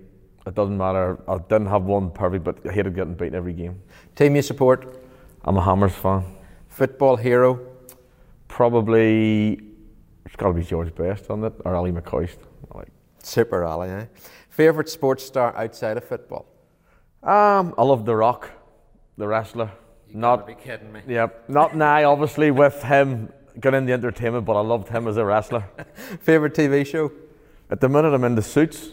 It 0.47 0.55
doesn't 0.55 0.77
matter. 0.77 1.19
I 1.29 1.39
didn't 1.39 1.67
have 1.67 1.85
one 1.85 2.11
perfect, 2.11 2.43
but 2.43 2.59
I 2.67 2.73
hated 2.73 2.95
getting 2.95 3.15
beat 3.15 3.35
every 3.35 3.53
game. 3.53 3.81
Team 4.17 4.35
you 4.35 4.43
support? 4.43 5.05
I'm 5.45 5.57
a 5.57 5.63
Hammers 5.63 5.95
fan. 5.95 6.25
Football 6.69 7.17
hero? 7.17 7.61
Probably 8.49 9.61
it's 10.25 10.37
got 10.37 10.49
to 10.49 10.55
be 10.55 10.63
George 10.63 10.95
Best 10.95 11.31
on 11.31 11.45
it 11.45 11.53
or 11.65 11.77
Ally 11.77 11.91
McCoist. 11.91 12.39
Like 12.75 12.89
super 13.23 13.65
Ali. 13.65 13.91
Eh? 13.91 14.07
Favorite 14.49 14.89
sports 14.89 15.25
star 15.25 15.55
outside 15.57 15.97
of 15.97 16.05
football? 16.05 16.47
Um, 17.23 17.75
I 17.77 17.83
love 17.83 18.05
The 18.05 18.17
Rock, 18.17 18.51
the 19.19 19.29
wrestler. 19.29 19.71
You 20.09 20.17
not 20.17 20.47
be 20.47 20.55
kidding 20.55 20.93
me. 20.93 21.03
Yep, 21.07 21.49
not 21.49 21.77
now, 21.85 22.11
obviously 22.11 22.51
with 22.51 22.83
him 22.83 23.33
getting 23.61 23.87
the 23.87 23.93
entertainment, 23.93 24.45
but 24.45 24.57
I 24.57 24.61
loved 24.61 24.89
him 24.89 25.09
as 25.09 25.17
a 25.17 25.25
wrestler. 25.25 25.69
Favorite 26.21 26.55
TV 26.55 26.87
show? 26.87 27.13
At 27.71 27.81
the 27.81 27.89
minute, 27.89 28.13
I'm 28.15 28.25
in 28.25 28.35
the 28.35 28.43
Suits. 28.43 28.91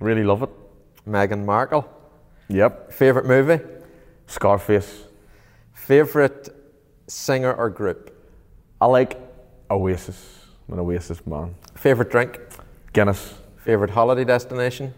Really 0.00 0.24
love 0.24 0.42
it. 0.42 0.50
Meghan 1.08 1.44
Markle. 1.44 1.88
Yep. 2.48 2.92
Favorite 2.92 3.26
movie? 3.26 3.62
Scarface. 4.26 5.04
Favorite 5.72 6.48
singer 7.06 7.52
or 7.54 7.70
group? 7.70 8.12
I 8.80 8.86
like 8.86 9.18
Oasis. 9.70 10.40
I'm 10.68 10.74
an 10.74 10.80
Oasis 10.80 11.24
man. 11.26 11.54
Favorite 11.74 12.10
drink? 12.10 12.40
Guinness. 12.92 13.34
Favorite 13.56 13.90
holiday 13.90 14.24
destination? 14.24 14.94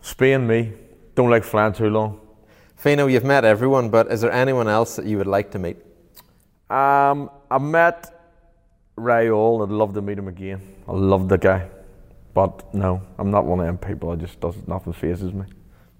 Spain, 0.00 0.46
me. 0.46 0.72
Don't 1.14 1.30
like 1.30 1.44
flying 1.44 1.72
too 1.72 1.90
long. 1.90 2.20
Fino, 2.76 3.06
you've 3.06 3.24
met 3.24 3.44
everyone, 3.44 3.90
but 3.90 4.10
is 4.10 4.22
there 4.22 4.32
anyone 4.32 4.66
else 4.66 4.96
that 4.96 5.04
you 5.04 5.18
would 5.18 5.26
like 5.26 5.50
to 5.50 5.58
meet? 5.58 5.76
Um, 6.70 7.30
I 7.50 7.58
met 7.58 8.19
Raul. 9.00 9.62
I'd 9.62 9.72
love 9.72 9.94
to 9.94 10.02
meet 10.02 10.18
him 10.18 10.28
again. 10.28 10.60
I 10.86 10.92
love 10.92 11.28
the 11.28 11.38
guy. 11.38 11.68
But 12.34 12.72
no, 12.74 13.02
I'm 13.18 13.30
not 13.30 13.44
one 13.44 13.60
of 13.60 13.66
them 13.66 13.78
people. 13.78 14.10
I 14.10 14.16
just 14.16 14.40
does 14.40 14.56
nothing 14.66 14.92
phases 14.92 15.32
me. 15.32 15.44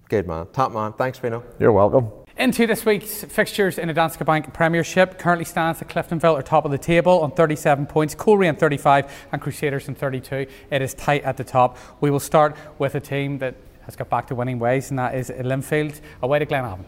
Good 0.07 0.27
man. 0.27 0.47
Top 0.53 0.71
man. 0.71 0.93
Thanks, 0.93 1.19
Fino. 1.19 1.43
You're 1.59 1.71
welcome. 1.71 2.11
Into 2.37 2.65
this 2.65 2.85
week's 2.85 3.23
fixtures 3.25 3.77
in 3.77 3.87
the 3.87 3.93
Danske 3.93 4.25
Bank 4.25 4.53
Premiership. 4.53 5.19
Currently 5.19 5.45
stands 5.45 5.81
at 5.81 5.89
Cliftonville 5.89 6.39
are 6.39 6.41
top 6.41 6.65
of 6.65 6.71
the 6.71 6.77
table 6.77 7.21
on 7.21 7.31
37 7.31 7.85
points, 7.85 8.15
Coleraine 8.15 8.49
on 8.49 8.55
35 8.55 9.11
and 9.31 9.41
Crusaders 9.41 9.87
on 9.89 9.95
32. 9.95 10.47
It 10.71 10.81
is 10.81 10.93
tight 10.93 11.23
at 11.23 11.37
the 11.37 11.43
top. 11.43 11.77
We 11.99 12.09
will 12.09 12.21
start 12.21 12.55
with 12.79 12.95
a 12.95 12.99
team 12.99 13.37
that 13.39 13.55
has 13.81 13.95
got 13.95 14.09
back 14.09 14.27
to 14.27 14.35
winning 14.35 14.59
ways, 14.59 14.89
and 14.89 14.99
that 14.99 15.13
is 15.15 15.29
Linfield 15.29 15.99
away 16.21 16.39
to 16.39 16.45
Glenavon. 16.45 16.85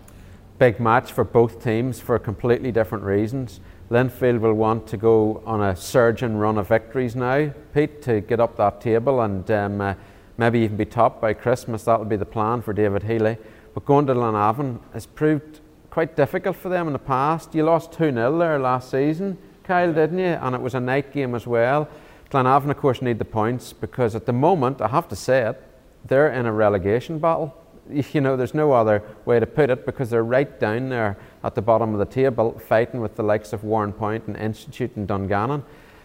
Big 0.59 0.79
match 0.79 1.11
for 1.11 1.23
both 1.23 1.61
teams 1.63 1.99
for 1.99 2.17
completely 2.19 2.71
different 2.71 3.03
reasons. 3.03 3.59
Linfield 3.89 4.39
will 4.39 4.53
want 4.53 4.87
to 4.87 4.97
go 4.97 5.43
on 5.45 5.61
a 5.61 5.75
surging 5.75 6.37
run 6.37 6.57
of 6.57 6.67
victories 6.67 7.15
now, 7.15 7.51
Pete, 7.73 8.01
to 8.03 8.21
get 8.21 8.39
up 8.39 8.55
that 8.57 8.81
table 8.81 9.21
and 9.21 9.49
um, 9.51 9.81
uh, 9.81 9.93
maybe 10.37 10.59
even 10.59 10.77
be 10.77 10.85
top 10.85 11.19
by 11.19 11.33
Christmas. 11.33 11.83
That'll 11.83 12.05
be 12.05 12.15
the 12.15 12.25
plan 12.25 12.61
for 12.61 12.73
David 12.73 13.03
Healy. 13.03 13.37
But 13.73 13.85
going 13.85 14.07
to 14.07 14.13
Glenavon 14.13 14.79
has 14.93 15.05
proved 15.05 15.59
quite 15.89 16.15
difficult 16.15 16.55
for 16.55 16.69
them 16.69 16.87
in 16.87 16.93
the 16.93 16.99
past. 16.99 17.53
You 17.53 17.63
lost 17.63 17.91
2 17.93 18.11
0 18.11 18.37
there 18.37 18.57
last 18.57 18.89
season, 18.89 19.37
Kyle, 19.63 19.93
didn't 19.93 20.19
you? 20.19 20.25
And 20.25 20.55
it 20.55 20.61
was 20.61 20.75
a 20.75 20.79
night 20.79 21.11
game 21.11 21.35
as 21.35 21.45
well. 21.45 21.89
Glenavon, 22.31 22.71
of 22.71 22.77
course, 22.77 23.01
need 23.01 23.19
the 23.19 23.25
points 23.25 23.73
because 23.73 24.15
at 24.15 24.25
the 24.25 24.33
moment, 24.33 24.81
I 24.81 24.87
have 24.87 25.07
to 25.09 25.15
say 25.15 25.41
it, 25.49 25.61
they're 26.05 26.31
in 26.31 26.45
a 26.45 26.51
relegation 26.51 27.19
battle. 27.19 27.55
You 27.89 28.21
know, 28.21 28.37
there's 28.37 28.53
no 28.53 28.71
other 28.71 29.03
way 29.25 29.39
to 29.39 29.45
put 29.45 29.69
it 29.69 29.85
because 29.85 30.09
they're 30.09 30.23
right 30.23 30.59
down 30.59 30.89
there 30.89 31.17
at 31.43 31.55
the 31.55 31.61
bottom 31.61 31.93
of 31.93 31.99
the 31.99 32.05
table 32.05 32.57
fighting 32.57 33.01
with 33.01 33.15
the 33.15 33.23
likes 33.23 33.51
of 33.51 33.63
Warren 33.63 33.93
and 34.01 34.37
Institute 34.37 34.95
and 34.95 35.07
Dungannon. 35.07 35.63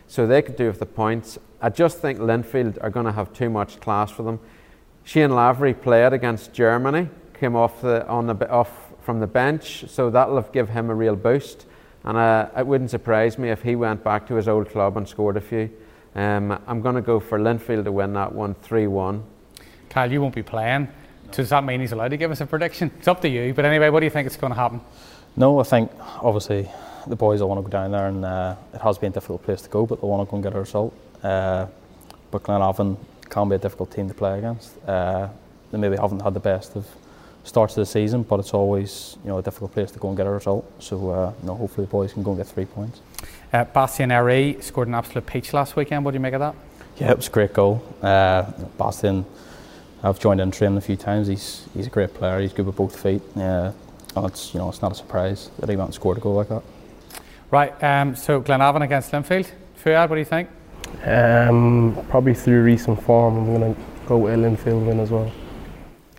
So 0.08 0.26
they 0.26 0.42
could 0.42 0.56
do 0.56 0.66
with 0.66 0.78
the 0.78 0.86
points. 0.86 1.38
I 1.60 1.68
just 1.68 1.98
think 1.98 2.18
Linfield 2.18 2.78
are 2.82 2.90
going 2.90 3.06
to 3.06 3.12
have 3.12 3.32
too 3.32 3.50
much 3.50 3.80
class 3.80 4.10
for 4.10 4.22
them. 4.22 4.40
Shane 5.04 5.34
Lavery 5.34 5.74
played 5.74 6.12
against 6.12 6.52
Germany, 6.52 7.08
came 7.34 7.56
off, 7.56 7.80
the, 7.80 8.06
on 8.08 8.26
the, 8.26 8.50
off 8.50 8.92
from 9.02 9.20
the 9.20 9.26
bench, 9.26 9.84
so 9.88 10.10
that'll 10.10 10.40
give 10.42 10.68
him 10.68 10.90
a 10.90 10.94
real 10.94 11.16
boost. 11.16 11.66
And 12.04 12.16
uh, 12.16 12.48
it 12.56 12.66
wouldn't 12.66 12.90
surprise 12.90 13.38
me 13.38 13.50
if 13.50 13.62
he 13.62 13.76
went 13.76 14.02
back 14.04 14.26
to 14.28 14.34
his 14.34 14.48
old 14.48 14.70
club 14.70 14.96
and 14.96 15.08
scored 15.08 15.36
a 15.36 15.40
few. 15.40 15.70
Um, 16.14 16.58
I'm 16.66 16.80
going 16.80 16.94
to 16.94 17.02
go 17.02 17.20
for 17.20 17.38
Linfield 17.38 17.84
to 17.84 17.92
win 17.92 18.12
that 18.14 18.34
one 18.34 18.54
3 18.54 18.86
1. 18.86 19.22
Kyle, 19.90 20.10
you 20.10 20.20
won't 20.20 20.34
be 20.34 20.42
playing. 20.42 20.88
Does 21.32 21.50
that 21.50 21.64
mean 21.64 21.80
he's 21.80 21.92
allowed 21.92 22.08
to 22.08 22.16
give 22.16 22.30
us 22.30 22.40
a 22.40 22.46
prediction? 22.46 22.90
It's 22.98 23.08
up 23.08 23.20
to 23.22 23.28
you. 23.28 23.54
But 23.54 23.64
anyway, 23.64 23.90
what 23.90 24.00
do 24.00 24.06
you 24.06 24.10
think 24.10 24.26
is 24.26 24.36
going 24.36 24.52
to 24.52 24.58
happen? 24.58 24.80
No, 25.36 25.60
I 25.60 25.62
think 25.62 25.90
obviously 26.22 26.68
the 27.06 27.16
boys 27.16 27.40
will 27.40 27.48
want 27.48 27.60
to 27.60 27.62
go 27.62 27.70
down 27.70 27.92
there, 27.92 28.06
and 28.06 28.24
uh, 28.24 28.56
it 28.74 28.80
has 28.80 28.98
been 28.98 29.10
a 29.10 29.14
difficult 29.14 29.42
place 29.44 29.62
to 29.62 29.68
go, 29.68 29.86
but 29.86 30.00
they 30.00 30.06
want 30.06 30.26
to 30.26 30.30
go 30.30 30.36
and 30.36 30.44
get 30.44 30.54
a 30.54 30.60
result. 30.60 30.94
Uh, 31.22 31.66
but 32.30 32.42
Glenavon 32.42 32.96
can 33.28 33.48
be 33.48 33.56
a 33.56 33.58
difficult 33.58 33.90
team 33.92 34.08
to 34.08 34.14
play 34.14 34.38
against. 34.38 34.76
Uh, 34.86 35.28
they 35.70 35.78
maybe 35.78 35.96
haven't 35.96 36.20
had 36.20 36.34
the 36.34 36.40
best 36.40 36.76
of 36.76 36.86
starts 37.44 37.76
of 37.76 37.82
the 37.82 37.86
season, 37.86 38.22
but 38.22 38.40
it's 38.40 38.54
always 38.54 39.16
you 39.24 39.30
know 39.30 39.38
a 39.38 39.42
difficult 39.42 39.72
place 39.72 39.90
to 39.90 39.98
go 39.98 40.08
and 40.08 40.16
get 40.16 40.26
a 40.26 40.30
result. 40.30 40.70
So 40.80 41.10
uh, 41.10 41.32
you 41.40 41.46
know, 41.46 41.54
hopefully 41.54 41.86
the 41.86 41.90
boys 41.90 42.12
can 42.12 42.22
go 42.22 42.32
and 42.32 42.38
get 42.38 42.46
three 42.46 42.66
points. 42.66 43.00
Uh, 43.52 43.64
Bastien 43.64 44.10
Héry 44.10 44.62
scored 44.62 44.88
an 44.88 44.94
absolute 44.94 45.26
peach 45.26 45.52
last 45.52 45.76
weekend. 45.76 46.04
What 46.04 46.12
do 46.12 46.16
you 46.16 46.20
make 46.20 46.34
of 46.34 46.40
that? 46.40 46.54
Yeah, 46.98 47.12
it 47.12 47.16
was 47.16 47.28
a 47.28 47.30
great 47.30 47.54
goal. 47.54 47.82
Uh, 48.02 48.42
Bastien 48.76 49.24
I've 50.02 50.20
joined 50.20 50.40
in 50.40 50.50
training 50.50 50.78
a 50.78 50.80
few 50.80 50.96
times. 50.96 51.26
He's 51.26 51.66
he's 51.74 51.86
a 51.86 51.90
great 51.90 52.14
player. 52.14 52.40
He's 52.40 52.52
good 52.52 52.66
with 52.66 52.76
both 52.76 53.00
feet. 53.00 53.22
Yeah, 53.34 53.72
and 54.14 54.26
it's 54.26 54.54
you 54.54 54.60
know 54.60 54.68
it's 54.68 54.82
not 54.82 54.92
a 54.92 54.94
surprise 54.94 55.50
that 55.58 55.68
he 55.68 55.76
went 55.76 55.88
and 55.88 55.94
scored 55.94 56.18
a 56.18 56.20
goal 56.20 56.34
like 56.34 56.48
that. 56.48 56.62
Right. 57.50 57.82
Um, 57.82 58.14
so 58.14 58.40
Glenavon 58.40 58.82
against 58.82 59.10
Linfield. 59.12 59.50
Fuad, 59.76 60.10
what 60.10 60.16
do 60.16 60.20
you 60.20 60.24
think? 60.24 60.48
Um, 61.04 61.96
probably 62.10 62.34
through 62.34 62.62
recent 62.62 63.02
form, 63.02 63.38
I'm 63.38 63.46
going 63.46 63.74
to 63.74 63.80
go 64.06 64.18
with 64.18 64.38
Linfield 64.38 64.86
win 64.86 65.00
as 65.00 65.10
well. 65.10 65.30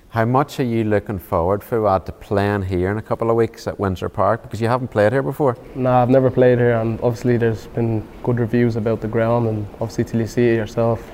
How 0.10 0.26
much 0.26 0.60
are 0.60 0.64
you 0.64 0.84
looking 0.84 1.20
forward, 1.20 1.64
Fuad, 1.64 2.06
to 2.08 2.12
playing 2.12 2.64
here 2.64 2.90
in 2.90 2.98
a 2.98 3.02
couple 3.02 3.30
of 3.30 3.36
weeks 3.36 3.68
at 3.68 3.80
Windsor 3.80 4.10
Park? 4.10 4.42
Because 4.42 4.60
you 4.60 4.68
haven't 4.68 4.88
played 4.88 5.12
here 5.12 5.22
before. 5.22 5.56
No, 5.76 5.92
I've 5.92 6.10
never 6.10 6.32
played 6.32 6.58
here, 6.58 6.80
and 6.80 7.00
obviously 7.02 7.38
there's 7.38 7.68
been 7.68 8.08
good 8.24 8.40
reviews 8.40 8.76
about 8.76 9.02
the 9.02 9.08
ground, 9.08 9.48
and 9.48 9.68
obviously 9.74 10.06
till 10.06 10.20
you 10.20 10.28
see 10.28 10.48
it 10.48 10.56
yourself, 10.56 11.12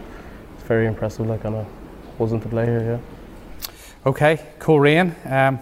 it's 0.53 0.63
very 0.63 0.87
impressive. 0.87 1.27
Like, 1.27 1.43
and 1.43 1.57
I 1.57 1.65
wasn't 2.19 2.43
to 2.43 2.49
play 2.49 2.65
here, 2.65 3.01
yeah. 3.59 3.67
Okay, 4.05 4.39
Coleraine. 4.59 5.15
Um, 5.25 5.59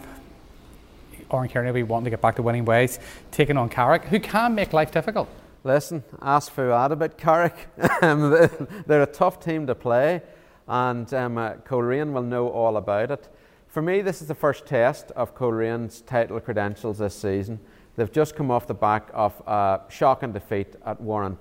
Oran 1.29 1.49
Kearney 1.49 1.67
will 1.67 1.73
be 1.73 1.83
wanting 1.83 2.05
to 2.05 2.09
get 2.11 2.21
back 2.21 2.35
to 2.35 2.41
winning 2.41 2.65
ways, 2.65 2.99
taking 3.31 3.57
on 3.57 3.69
Carrick, 3.69 4.05
who 4.05 4.19
can 4.19 4.53
make 4.53 4.73
life 4.73 4.91
difficult. 4.91 5.29
Listen, 5.63 6.03
ask 6.21 6.51
Fuad 6.53 6.91
about 6.91 7.17
Carrick. 7.17 7.67
Um, 8.01 8.31
they're 8.85 9.01
a 9.01 9.07
tough 9.07 9.39
team 9.39 9.65
to 9.67 9.75
play, 9.75 10.21
and 10.67 11.11
um, 11.13 11.37
uh, 11.37 11.53
Coleraine 11.65 12.11
will 12.11 12.23
know 12.23 12.49
all 12.49 12.77
about 12.77 13.11
it. 13.11 13.29
For 13.67 13.81
me, 13.81 14.01
this 14.01 14.21
is 14.21 14.27
the 14.27 14.35
first 14.35 14.65
test 14.65 15.11
of 15.11 15.33
Coleraine's 15.33 16.01
title 16.01 16.39
credentials 16.39 16.97
this 16.97 17.15
season. 17.15 17.59
They've 17.95 18.11
just 18.11 18.35
come 18.35 18.51
off 18.51 18.67
the 18.67 18.73
back 18.73 19.09
of 19.13 19.33
a 19.47 19.81
shocking 19.89 20.33
defeat 20.33 20.75
at 20.85 20.99
Warren 20.99 21.37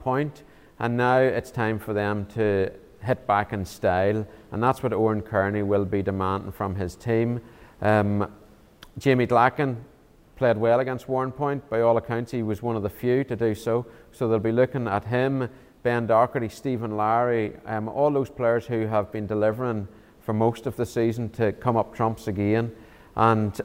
and 0.79 0.97
now 0.97 1.19
it's 1.19 1.51
time 1.51 1.79
for 1.79 1.93
them 1.93 2.27
to 2.35 2.73
hit 3.03 3.27
back 3.27 3.53
in 3.53 3.65
style, 3.65 4.27
and 4.51 4.63
that's 4.63 4.83
what 4.83 4.93
Oran 4.93 5.23
Kearney 5.23 5.63
will 5.63 5.85
be 5.85 6.03
demanding 6.03 6.53
from 6.53 6.75
his 6.75 6.95
team. 6.95 7.41
Um, 7.81 8.31
Jamie 8.99 9.27
Glacken 9.27 9.77
played 10.37 10.57
well 10.57 10.81
against 10.81 11.07
Warrenpoint. 11.07 11.63
By 11.69 11.81
all 11.81 11.97
accounts, 11.97 12.33
he 12.33 12.43
was 12.43 12.63
one 12.63 12.77
of 12.77 12.83
the 12.83 12.91
few 12.91 13.25
to 13.25 13.37
do 13.37 13.55
so. 13.55 13.87
So 14.13 14.29
they'll 14.29 14.39
be 14.39 14.53
looking 14.53 14.89
at 14.89 15.05
him, 15.05 15.49
Ben 15.83 16.07
Doherty, 16.07 16.49
Stephen 16.49 16.97
Lowry, 16.97 17.57
um, 17.67 17.89
all 17.89 18.11
those 18.11 18.31
players 18.31 18.67
who 18.67 18.87
have 18.87 19.11
been 19.13 19.27
delivering 19.27 19.89
for 20.21 20.33
most 20.33 20.67
of 20.67 20.77
the 20.77 20.87
season 20.87 21.29
to 21.31 21.53
come 21.53 21.77
up 21.77 21.95
trumps 21.95 22.29
again. 22.29 22.73
And 23.17 23.61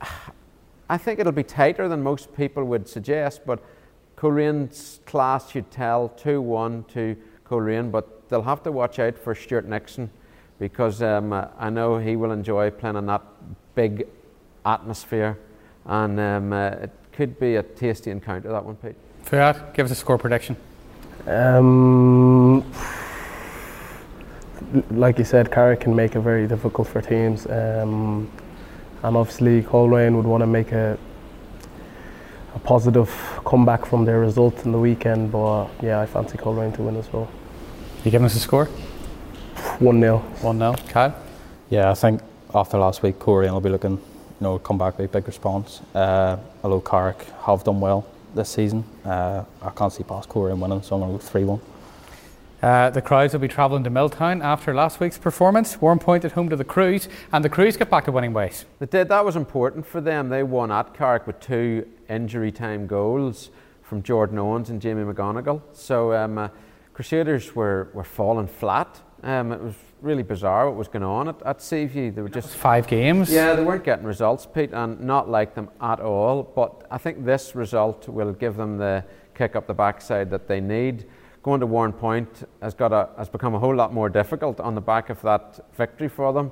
I 0.88 0.98
think 0.98 1.18
it'll 1.18 1.32
be 1.32 1.42
tighter 1.42 1.88
than 1.88 2.02
most 2.02 2.34
people 2.36 2.64
would 2.64 2.88
suggest, 2.88 3.42
but 3.44 3.62
Coleraine's 4.16 5.00
class 5.04 5.50
should 5.50 5.70
tell 5.70 6.08
2 6.10 6.40
1 6.40 6.84
to 6.94 7.16
Coleraine, 7.44 7.90
but 7.90 8.15
they'll 8.28 8.42
have 8.42 8.62
to 8.64 8.72
watch 8.72 8.98
out 8.98 9.18
for 9.18 9.34
Stuart 9.34 9.66
Nixon 9.66 10.10
because 10.58 11.02
um, 11.02 11.32
I 11.32 11.70
know 11.70 11.98
he 11.98 12.16
will 12.16 12.32
enjoy 12.32 12.70
playing 12.70 12.96
in 12.96 13.06
that 13.06 13.22
big 13.74 14.06
atmosphere, 14.64 15.38
and 15.84 16.18
um, 16.18 16.52
uh, 16.52 16.68
it 16.68 16.90
could 17.12 17.38
be 17.38 17.56
a 17.56 17.62
tasty 17.62 18.10
encounter, 18.10 18.50
that 18.50 18.64
one, 18.64 18.76
Pete. 18.76 18.96
Fuad, 19.24 19.74
give 19.74 19.86
us 19.86 19.92
a 19.92 19.94
score 19.94 20.18
prediction. 20.18 20.56
Um, 21.26 22.64
like 24.90 25.18
you 25.18 25.24
said, 25.24 25.50
Carrick 25.50 25.80
can 25.80 25.94
make 25.94 26.14
it 26.14 26.20
very 26.20 26.46
difficult 26.46 26.88
for 26.88 27.02
teams, 27.02 27.46
um, 27.46 28.30
and 29.02 29.16
obviously 29.16 29.62
Coleraine 29.62 30.16
would 30.16 30.26
want 30.26 30.42
to 30.42 30.46
make 30.46 30.72
a 30.72 30.98
a 32.56 32.58
positive 32.60 33.10
comeback 33.44 33.84
from 33.84 34.06
their 34.06 34.18
result 34.18 34.64
in 34.64 34.72
the 34.72 34.78
weekend. 34.78 35.30
But 35.30 35.68
yeah, 35.82 36.00
I 36.00 36.06
fancy 36.06 36.38
Coleraine 36.38 36.72
to 36.72 36.82
win 36.82 36.96
as 36.96 37.12
well. 37.12 37.28
You 38.06 38.12
giving 38.12 38.26
us 38.26 38.36
a 38.36 38.38
score? 38.38 38.66
One 39.80 40.00
0 40.00 40.18
One 40.40 40.58
0 40.58 40.76
Kyle. 40.90 41.12
Yeah, 41.70 41.90
I 41.90 41.94
think 41.94 42.20
after 42.54 42.78
last 42.78 43.02
week, 43.02 43.18
Coleraine 43.18 43.50
will 43.50 43.60
be 43.60 43.68
looking, 43.68 43.94
you 43.94 44.00
know, 44.38 44.60
come 44.60 44.78
back 44.78 44.96
with 44.96 45.10
a 45.10 45.12
big 45.12 45.26
response. 45.26 45.80
Uh, 45.92 46.36
although 46.62 46.80
Carrick 46.80 47.26
have 47.42 47.64
done 47.64 47.80
well 47.80 48.06
this 48.32 48.48
season, 48.48 48.84
uh, 49.04 49.42
I 49.60 49.70
can't 49.70 49.92
see 49.92 50.04
past 50.04 50.28
Coleraine 50.28 50.60
winning, 50.60 50.82
so 50.82 50.94
I'm 50.94 51.00
going 51.00 51.18
to 51.18 51.24
go 51.24 51.28
three 51.28 51.42
one. 51.42 51.60
Uh, 52.62 52.90
the 52.90 53.02
crowds 53.02 53.32
will 53.32 53.40
be 53.40 53.48
travelling 53.48 53.82
to 53.82 53.90
Milltown 53.90 54.40
after 54.40 54.72
last 54.72 55.00
week's 55.00 55.18
performance. 55.18 55.80
Warm 55.80 55.98
Point 55.98 56.24
at 56.24 56.30
home 56.30 56.48
to 56.48 56.54
the 56.54 56.62
Crues, 56.62 57.08
and 57.32 57.44
the 57.44 57.48
Crues 57.48 57.76
get 57.76 57.90
back 57.90 58.04
to 58.04 58.12
winning 58.12 58.32
ways. 58.32 58.66
They 58.78 58.86
did. 58.86 59.08
That 59.08 59.24
was 59.24 59.34
important 59.34 59.84
for 59.84 60.00
them. 60.00 60.28
They 60.28 60.44
won 60.44 60.70
at 60.70 60.94
Carrick 60.94 61.26
with 61.26 61.40
two 61.40 61.88
injury 62.08 62.52
time 62.52 62.86
goals 62.86 63.50
from 63.82 64.04
Jordan 64.04 64.38
Owens 64.38 64.70
and 64.70 64.80
Jamie 64.80 65.02
McGonigle. 65.02 65.60
So 65.72 66.12
um, 66.12 66.38
uh, 66.38 66.48
Crusaders 66.96 67.54
were, 67.54 67.90
were 67.92 68.04
falling 68.04 68.46
flat. 68.46 69.02
Um, 69.22 69.52
it 69.52 69.60
was 69.60 69.74
really 70.00 70.22
bizarre 70.22 70.66
what 70.66 70.76
was 70.76 70.88
going 70.88 71.02
on 71.02 71.28
at, 71.28 71.42
at 71.44 71.60
Seaview. 71.60 72.10
They 72.10 72.22
were 72.22 72.30
just 72.30 72.48
five 72.56 72.86
games. 72.86 73.30
Yeah, 73.30 73.54
they 73.54 73.62
weren't 73.62 73.84
getting 73.84 74.06
results, 74.06 74.46
Pete, 74.46 74.72
and 74.72 74.98
not 75.00 75.28
like 75.28 75.54
them 75.54 75.68
at 75.82 76.00
all. 76.00 76.42
But 76.42 76.86
I 76.90 76.96
think 76.96 77.26
this 77.26 77.54
result 77.54 78.08
will 78.08 78.32
give 78.32 78.56
them 78.56 78.78
the 78.78 79.04
kick 79.34 79.54
up 79.54 79.66
the 79.66 79.74
backside 79.74 80.30
that 80.30 80.48
they 80.48 80.58
need 80.58 81.06
going 81.42 81.60
to 81.60 81.66
Warrenpoint 81.66 82.44
has 82.62 82.72
got 82.74 82.92
a, 82.92 83.10
has 83.18 83.28
become 83.28 83.54
a 83.54 83.58
whole 83.58 83.76
lot 83.76 83.92
more 83.92 84.08
difficult 84.08 84.58
on 84.58 84.74
the 84.74 84.80
back 84.80 85.10
of 85.10 85.20
that 85.20 85.60
victory 85.74 86.08
for 86.08 86.32
them. 86.32 86.50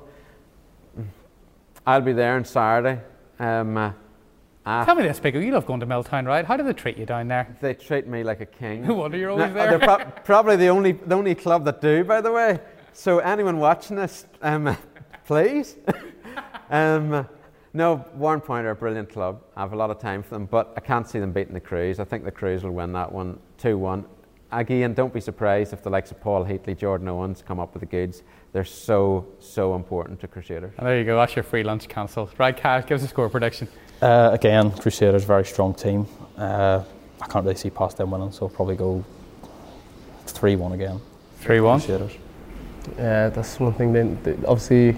I'll 1.87 2.01
be 2.01 2.13
there 2.13 2.35
on 2.35 2.45
Saturday. 2.45 3.01
Um, 3.39 3.75
uh, 3.75 3.91
Ah, 4.67 4.83
Tell 4.83 4.95
me 4.95 5.03
this, 5.03 5.19
Biggo. 5.19 5.43
You 5.45 5.51
love 5.51 5.65
going 5.67 5.79
to 5.81 5.85
Milltown, 5.85 6.25
right? 6.25 6.43
How 6.43 6.57
do 6.57 6.63
they 6.63 6.73
treat 6.73 6.97
you 6.97 7.05
down 7.05 7.27
there? 7.27 7.55
they 7.61 7.75
treat 7.75 8.07
me 8.07 8.23
like 8.23 8.41
a 8.41 8.45
king. 8.47 8.81
No 8.87 8.95
wonder 8.95 9.17
you're 9.17 9.29
No, 9.37 9.43
always 9.45 9.53
They're 9.53 9.79
pro- 9.79 10.05
probably 10.23 10.55
the 10.55 10.67
only 10.69 10.93
the 10.93 11.15
only 11.15 11.35
club 11.35 11.65
that 11.65 11.81
do, 11.81 12.03
by 12.03 12.19
the 12.21 12.31
way. 12.31 12.59
So 12.93 13.19
anyone 13.19 13.59
watching 13.59 13.95
this, 13.95 14.25
um, 14.41 14.75
please. 15.25 15.75
um, 16.69 17.27
no, 17.73 18.05
Warren 18.15 18.41
Point 18.41 18.65
are 18.65 18.71
a 18.71 18.75
brilliant 18.75 19.09
club. 19.09 19.41
I 19.55 19.61
have 19.61 19.73
a 19.73 19.75
lot 19.75 19.91
of 19.91 19.99
time 19.99 20.23
for 20.23 20.29
them, 20.29 20.45
but 20.45 20.73
I 20.77 20.79
can't 20.79 21.07
see 21.07 21.19
them 21.19 21.31
beating 21.31 21.53
the 21.53 21.59
Crues. 21.59 21.99
I 21.99 22.05
think 22.05 22.23
the 22.23 22.31
Crues 22.31 22.63
will 22.63 22.71
win 22.71 22.91
that 22.93 23.11
one 23.11 23.37
2 23.57 23.77
1. 23.77 24.05
Again, 24.51 24.93
don't 24.93 25.13
be 25.13 25.19
surprised 25.19 25.73
if 25.73 25.83
the 25.83 25.89
likes 25.89 26.11
of 26.11 26.21
Paul 26.21 26.45
Heatley, 26.45 26.77
Jordan 26.77 27.07
Owens 27.09 27.43
come 27.45 27.59
up 27.59 27.73
with 27.73 27.81
the 27.81 27.87
goods. 27.87 28.23
They're 28.55 28.63
so, 28.63 29.27
so 29.41 29.75
important 29.75 30.21
to 30.21 30.29
Crusaders. 30.29 30.71
And 30.77 30.87
there 30.87 30.97
you 30.97 31.03
go. 31.03 31.17
That's 31.17 31.35
your 31.35 31.43
free 31.43 31.61
lunch 31.61 31.89
cancelled. 31.89 32.31
Right, 32.37 32.55
Kyle, 32.55 32.81
give 32.81 32.99
us 32.99 33.03
a 33.03 33.09
score 33.09 33.27
prediction. 33.27 33.67
Uh, 34.01 34.29
again, 34.31 34.71
Crusaders, 34.71 35.25
very 35.25 35.43
strong 35.43 35.73
team. 35.73 36.07
Uh, 36.37 36.81
I 37.19 37.27
can't 37.27 37.43
really 37.43 37.57
see 37.57 37.69
past 37.69 37.97
them 37.97 38.11
winning, 38.11 38.31
so 38.31 38.45
I'll 38.45 38.49
probably 38.49 38.77
go 38.77 39.03
3 40.27 40.55
1 40.55 40.71
again. 40.71 41.01
3 41.39 41.59
1. 41.59 41.79
Crusaders. 41.81 42.13
Yeah, 42.97 43.27
that's 43.27 43.59
one 43.59 43.73
thing. 43.73 43.91
Then 43.91 44.17
obviously, 44.47 44.95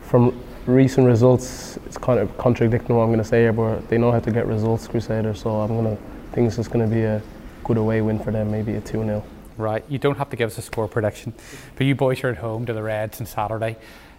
from 0.00 0.42
recent 0.66 1.06
results, 1.06 1.76
it's 1.86 1.96
kind 1.96 2.18
of 2.18 2.36
contradicting 2.38 2.96
what 2.96 3.04
I'm 3.04 3.10
going 3.10 3.18
to 3.18 3.24
say 3.24 3.42
here, 3.42 3.52
but 3.52 3.88
they 3.88 3.98
know 3.98 4.10
how 4.10 4.18
to 4.18 4.32
get 4.32 4.48
results, 4.48 4.88
Crusaders. 4.88 5.42
So 5.42 5.60
I'm 5.60 5.68
going 5.68 5.96
to 5.96 6.02
think 6.32 6.48
this 6.48 6.58
is 6.58 6.66
going 6.66 6.90
to 6.90 6.92
be 6.92 7.02
a 7.02 7.22
good 7.62 7.76
away 7.76 8.00
win 8.00 8.18
for 8.18 8.32
them, 8.32 8.50
maybe 8.50 8.74
a 8.74 8.80
two 8.80 9.04
0 9.04 9.22
Right, 9.56 9.84
you 9.88 9.98
don't 9.98 10.18
have 10.18 10.28
to 10.30 10.36
give 10.36 10.50
us 10.50 10.58
a 10.58 10.62
score 10.62 10.86
prediction, 10.86 11.32
but 11.76 11.86
you 11.86 11.94
boys 11.94 12.22
are 12.24 12.28
at 12.28 12.36
home 12.36 12.66
to 12.66 12.74
the 12.74 12.82
Reds 12.82 13.20
on 13.20 13.26
Saturday. 13.26 13.76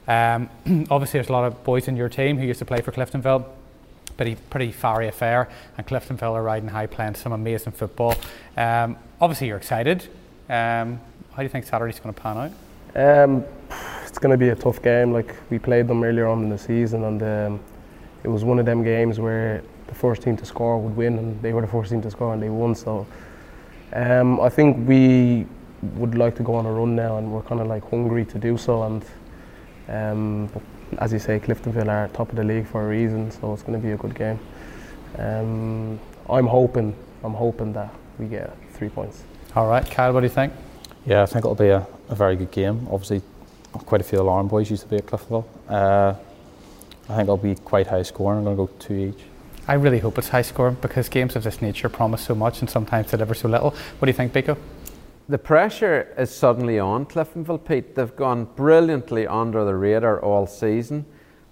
Um, 0.08 0.50
obviously, 0.89 1.19
there's 1.19 1.30
a 1.30 1.34
lot 1.34 1.45
of 1.45 1.63
boys 1.63 1.88
in 1.88 1.95
your 1.95 2.10
team 2.10 2.39
who 2.39 2.47
used 2.47 2.60
to 2.60 2.65
play 2.65 2.82
for 2.82 2.91
Cliftonville. 2.91 3.45
Pretty, 4.15 4.36
pretty 4.50 4.71
fiery 4.71 5.08
affair, 5.08 5.47
and 5.78 5.86
Cliftonville 5.86 6.34
are 6.34 6.41
riding 6.41 6.69
high, 6.69 6.88
playing 6.88 7.13
some 7.13 7.34
amazing 7.34 7.73
football. 7.73 8.15
Um, 8.56 8.97
obviously, 9.21 9.47
you're 9.47 9.58
excited. 9.58 10.08
Um, 10.50 11.00
how 11.32 11.38
do 11.38 11.43
you 11.43 11.50
think 11.50 11.65
Saturday's 11.65 12.00
going 12.00 12.15
to 12.15 12.19
pan 12.19 12.52
out? 12.95 13.26
Um, 13.26 13.43
it's 14.08 14.17
going 14.17 14.32
to 14.32 14.38
be 14.38 14.50
a 14.50 14.56
tough 14.56 14.82
game. 14.82 15.13
Like 15.13 15.36
we 15.52 15.60
played 15.60 15.88
them 15.88 16.04
earlier 16.04 16.26
on 16.26 16.41
in 16.41 16.50
the 16.50 16.58
season, 16.58 17.04
and 17.04 17.21
um, 17.21 17.60
it 18.23 18.28
was 18.28 18.43
one 18.43 18.58
of 18.58 18.65
them 18.65 18.84
games 18.84 19.19
where 19.19 19.62
the 19.86 19.93
first 19.93 20.23
team 20.23 20.36
to 20.38 20.45
score 20.45 20.80
would 20.80 20.95
win, 20.95 21.19
and 21.19 21.39
they 21.43 21.54
were 21.54 21.62
the 21.62 21.67
first 21.67 21.91
team 21.91 22.02
to 22.02 22.10
score, 22.10 22.34
and 22.34 22.41
they 22.41 22.50
won. 22.50 22.73
So 22.73 23.06
um, 23.93 24.39
I 24.39 24.50
think 24.50 24.88
we 24.88 25.45
would 25.95 26.15
like 26.15 26.36
to 26.38 26.43
go 26.43 26.56
on 26.56 26.65
a 26.65 26.71
run 26.71 26.95
now, 26.95 27.17
and 27.17 27.32
we're 27.32 27.43
kind 27.43 27.62
of 27.62 27.67
like 27.67 27.89
hungry 27.89 28.26
to 28.26 28.38
do 28.38 28.58
so. 28.58 28.84
And 28.84 29.06
um, 29.88 30.50
but 30.54 30.62
as 31.00 31.13
you 31.13 31.19
say, 31.19 31.39
Cliftonville 31.39 31.88
are 31.88 32.08
top 32.10 32.30
of 32.30 32.36
the 32.36 32.43
league 32.43 32.67
for 32.67 32.86
a 32.86 32.88
reason, 32.89 33.32
so 33.32 33.54
it's 33.54 33.63
going 33.63 33.80
to 33.80 33.86
be 33.86 33.93
a 33.93 33.97
good 33.97 34.15
game. 34.15 34.39
Um, 35.17 36.00
I'm 36.30 36.47
hoping, 36.47 36.95
I'm 37.23 37.34
hoping 37.34 37.73
that 37.73 37.93
we 38.19 38.28
get 38.28 38.56
three 38.73 38.89
points. 38.89 39.23
All 39.56 39.67
right, 39.67 39.89
Kyle, 39.89 40.13
what 40.13 40.21
do 40.21 40.26
you 40.26 40.34
think? 40.34 40.54
Yeah, 41.06 41.23
I 41.23 41.26
think 41.26 41.45
it'll 41.45 41.56
be 41.56 41.69
a, 41.69 41.88
a 42.10 42.15
very 42.15 42.36
good 42.36 42.52
game. 42.52 42.88
Obviously, 42.91 43.21
quite 43.71 44.02
a 44.02 44.04
few 44.04 44.19
alarm 44.19 44.47
boys 44.47 44.69
used 44.69 44.84
to 44.84 44.89
be 44.89 44.97
at 44.97 45.06
Cliftonville. 45.06 45.45
Uh, 45.69 46.13
I 47.10 47.15
think 47.15 47.21
it'll 47.21 47.38
be 47.38 47.56
quite 47.56 47.88
high 47.88 48.04
scoring. 48.04 48.39
I'm 48.39 48.43
going 48.43 48.58
to 48.58 48.65
go 48.65 48.80
two 48.80 49.13
each. 49.15 49.23
I 49.67 49.73
really 49.73 49.99
hope 49.99 50.17
it's 50.17 50.30
high 50.30 50.43
scoring 50.43 50.77
because 50.82 51.10
games 51.10 51.36
of 51.36 51.43
this 51.43 51.62
nature 51.62 51.89
promise 51.89 52.21
so 52.21 52.34
much 52.34 52.62
and 52.62 52.69
sometimes 52.69 53.12
deliver 53.12 53.34
so 53.34 53.49
little. 53.49 53.71
What 53.71 54.06
do 54.06 54.08
you 54.08 54.13
think, 54.13 54.32
Biko? 54.32 54.58
The 55.27 55.38
pressure 55.38 56.13
is 56.17 56.34
suddenly 56.34 56.80
on 56.80 57.06
Cliftonville, 57.06 57.67
Pete. 57.67 57.93
They've 57.95 58.15
gone 58.15 58.45
brilliantly 58.56 59.27
under 59.27 59.65
the 59.65 59.75
radar 59.75 60.21
all 60.21 60.47
season. 60.47 61.06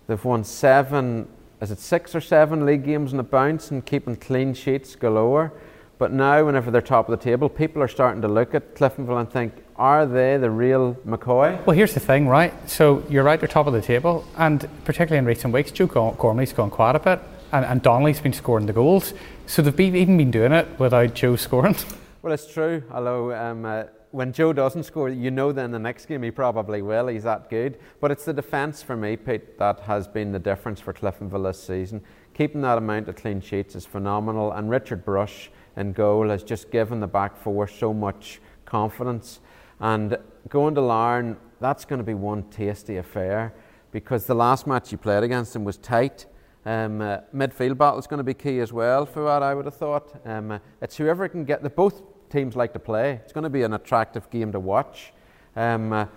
They've 0.08 0.24
won 0.24 0.46
seven, 0.46 1.28
is 1.60 1.72
it 1.72 1.80
six 1.80 2.16
or 2.16 2.22
seven 2.22 2.66
league 2.66 2.86
games 2.86 3.12
in 3.12 3.20
a 3.20 3.24
bounce 3.24 3.70
and 3.72 3.86
keeping 3.86 4.16
clean 4.16 4.54
sheets 4.54 4.96
galore. 4.96 5.52
But 5.98 6.14
now, 6.14 6.46
whenever 6.46 6.72
they're 6.72 6.82
top 6.82 7.10
of 7.10 7.18
the 7.18 7.24
table, 7.24 7.50
people 7.50 7.82
are 7.82 7.88
starting 7.88 8.22
to 8.22 8.28
look 8.30 8.56
at 8.56 8.76
Cliftonville 8.76 9.20
and 9.20 9.30
think, 9.30 9.54
are 9.76 10.06
they 10.06 10.38
the 10.38 10.50
real 10.50 10.94
McCoy? 11.06 11.66
Well, 11.66 11.76
here's 11.76 11.94
the 11.94 12.00
thing, 12.00 12.28
right? 12.30 12.54
So 12.70 13.04
you're 13.10 13.24
right, 13.24 13.40
they're 13.40 13.48
top 13.48 13.68
of 13.68 13.74
the 13.74 13.82
table, 13.82 14.26
and 14.38 14.70
particularly 14.86 15.18
in 15.18 15.26
recent 15.26 15.54
weeks, 15.54 15.72
Joe 15.72 15.88
Gor- 15.88 16.16
Gormley's 16.18 16.54
gone 16.54 16.70
quite 16.70 16.96
a 16.96 17.00
bit, 17.00 17.22
and, 17.56 17.66
and 17.66 17.82
Donnelly's 17.82 18.20
been 18.20 18.34
scoring 18.34 18.66
the 18.66 18.74
goals. 18.74 19.14
So 19.46 19.62
they've 19.62 19.76
been, 19.76 19.96
even 19.96 20.18
been 20.18 20.32
doing 20.32 20.52
it 20.52 20.68
without 20.80 21.14
Joe 21.14 21.36
scoring. 21.36 21.76
Well, 22.22 22.34
it's 22.34 22.52
true. 22.52 22.82
Although 22.92 23.36
um, 23.36 23.66
uh, 23.66 23.84
when 24.10 24.34
Joe 24.34 24.52
doesn't 24.52 24.82
score, 24.86 25.10
you 25.10 25.30
know 25.30 25.52
then 25.52 25.70
the 25.70 25.78
next 25.78 26.08
game 26.08 26.24
he 26.24 26.32
probably 26.32 26.82
will. 26.82 27.06
He's 27.06 27.22
that 27.22 27.52
good. 27.52 27.78
But 28.02 28.10
it's 28.10 28.26
the 28.26 28.34
defence 28.34 28.82
for 28.82 28.98
me, 28.98 29.16
Pete, 29.16 29.60
that 29.60 29.82
has 29.82 30.08
been 30.08 30.32
the 30.32 30.40
difference 30.40 30.80
for 30.80 30.92
Cliftonville 30.92 31.44
this 31.44 31.64
season. 31.64 32.02
Keeping 32.34 32.62
that 32.62 32.80
amount 32.80 33.10
of 33.10 33.16
clean 33.16 33.42
sheets 33.42 33.76
is 33.76 33.86
phenomenal. 33.86 34.54
And 34.54 34.72
Richard 34.72 35.06
Brush 35.06 35.52
in 35.78 35.94
goal 35.94 36.30
has 36.30 36.42
just 36.42 36.72
given 36.72 37.00
the 37.00 37.06
back 37.06 37.38
four 37.38 37.68
so 37.68 37.94
much 37.94 38.42
confidence. 38.66 39.40
And 39.80 40.18
going 40.50 40.74
to 40.74 40.82
Larne, 40.82 41.38
that's 41.60 41.86
going 41.86 42.00
to 42.00 42.04
be 42.04 42.16
one 42.16 42.50
tasty 42.50 42.98
affair 42.98 43.54
because 43.92 44.26
the 44.26 44.34
last 44.34 44.66
match 44.66 44.92
you 44.92 44.98
played 44.98 45.22
against 45.22 45.56
him 45.56 45.64
was 45.64 45.78
tight. 45.78 46.26
Um, 46.66 47.00
uh, 47.00 47.20
midfield 47.34 47.78
battle 47.78 48.00
is 48.00 48.08
going 48.08 48.18
to 48.18 48.24
be 48.24 48.34
key 48.34 48.60
as 48.60 48.74
well 48.74 49.06
for 49.06 49.24
what 49.26 49.44
I 49.44 49.54
would 49.54 49.66
have 49.66 49.76
thought. 49.76 50.20
Um, 50.26 50.52
uh, 50.52 50.60
it's 50.82 50.98
whoever 50.98 51.28
can 51.28 51.46
get 51.46 51.62
the 51.62 51.70
both 51.70 52.02
teams 52.30 52.56
like 52.56 52.74
to 52.74 52.80
play. 52.80 53.20
It's 53.24 53.34
going 53.34 53.44
to 53.44 53.50
be 53.50 53.62
an 53.62 53.74
attractive 53.74 54.30
game 54.32 54.52
to 54.52 54.60
watch. 54.60 55.14
Um, 55.56 55.94
uh, 55.94 56.08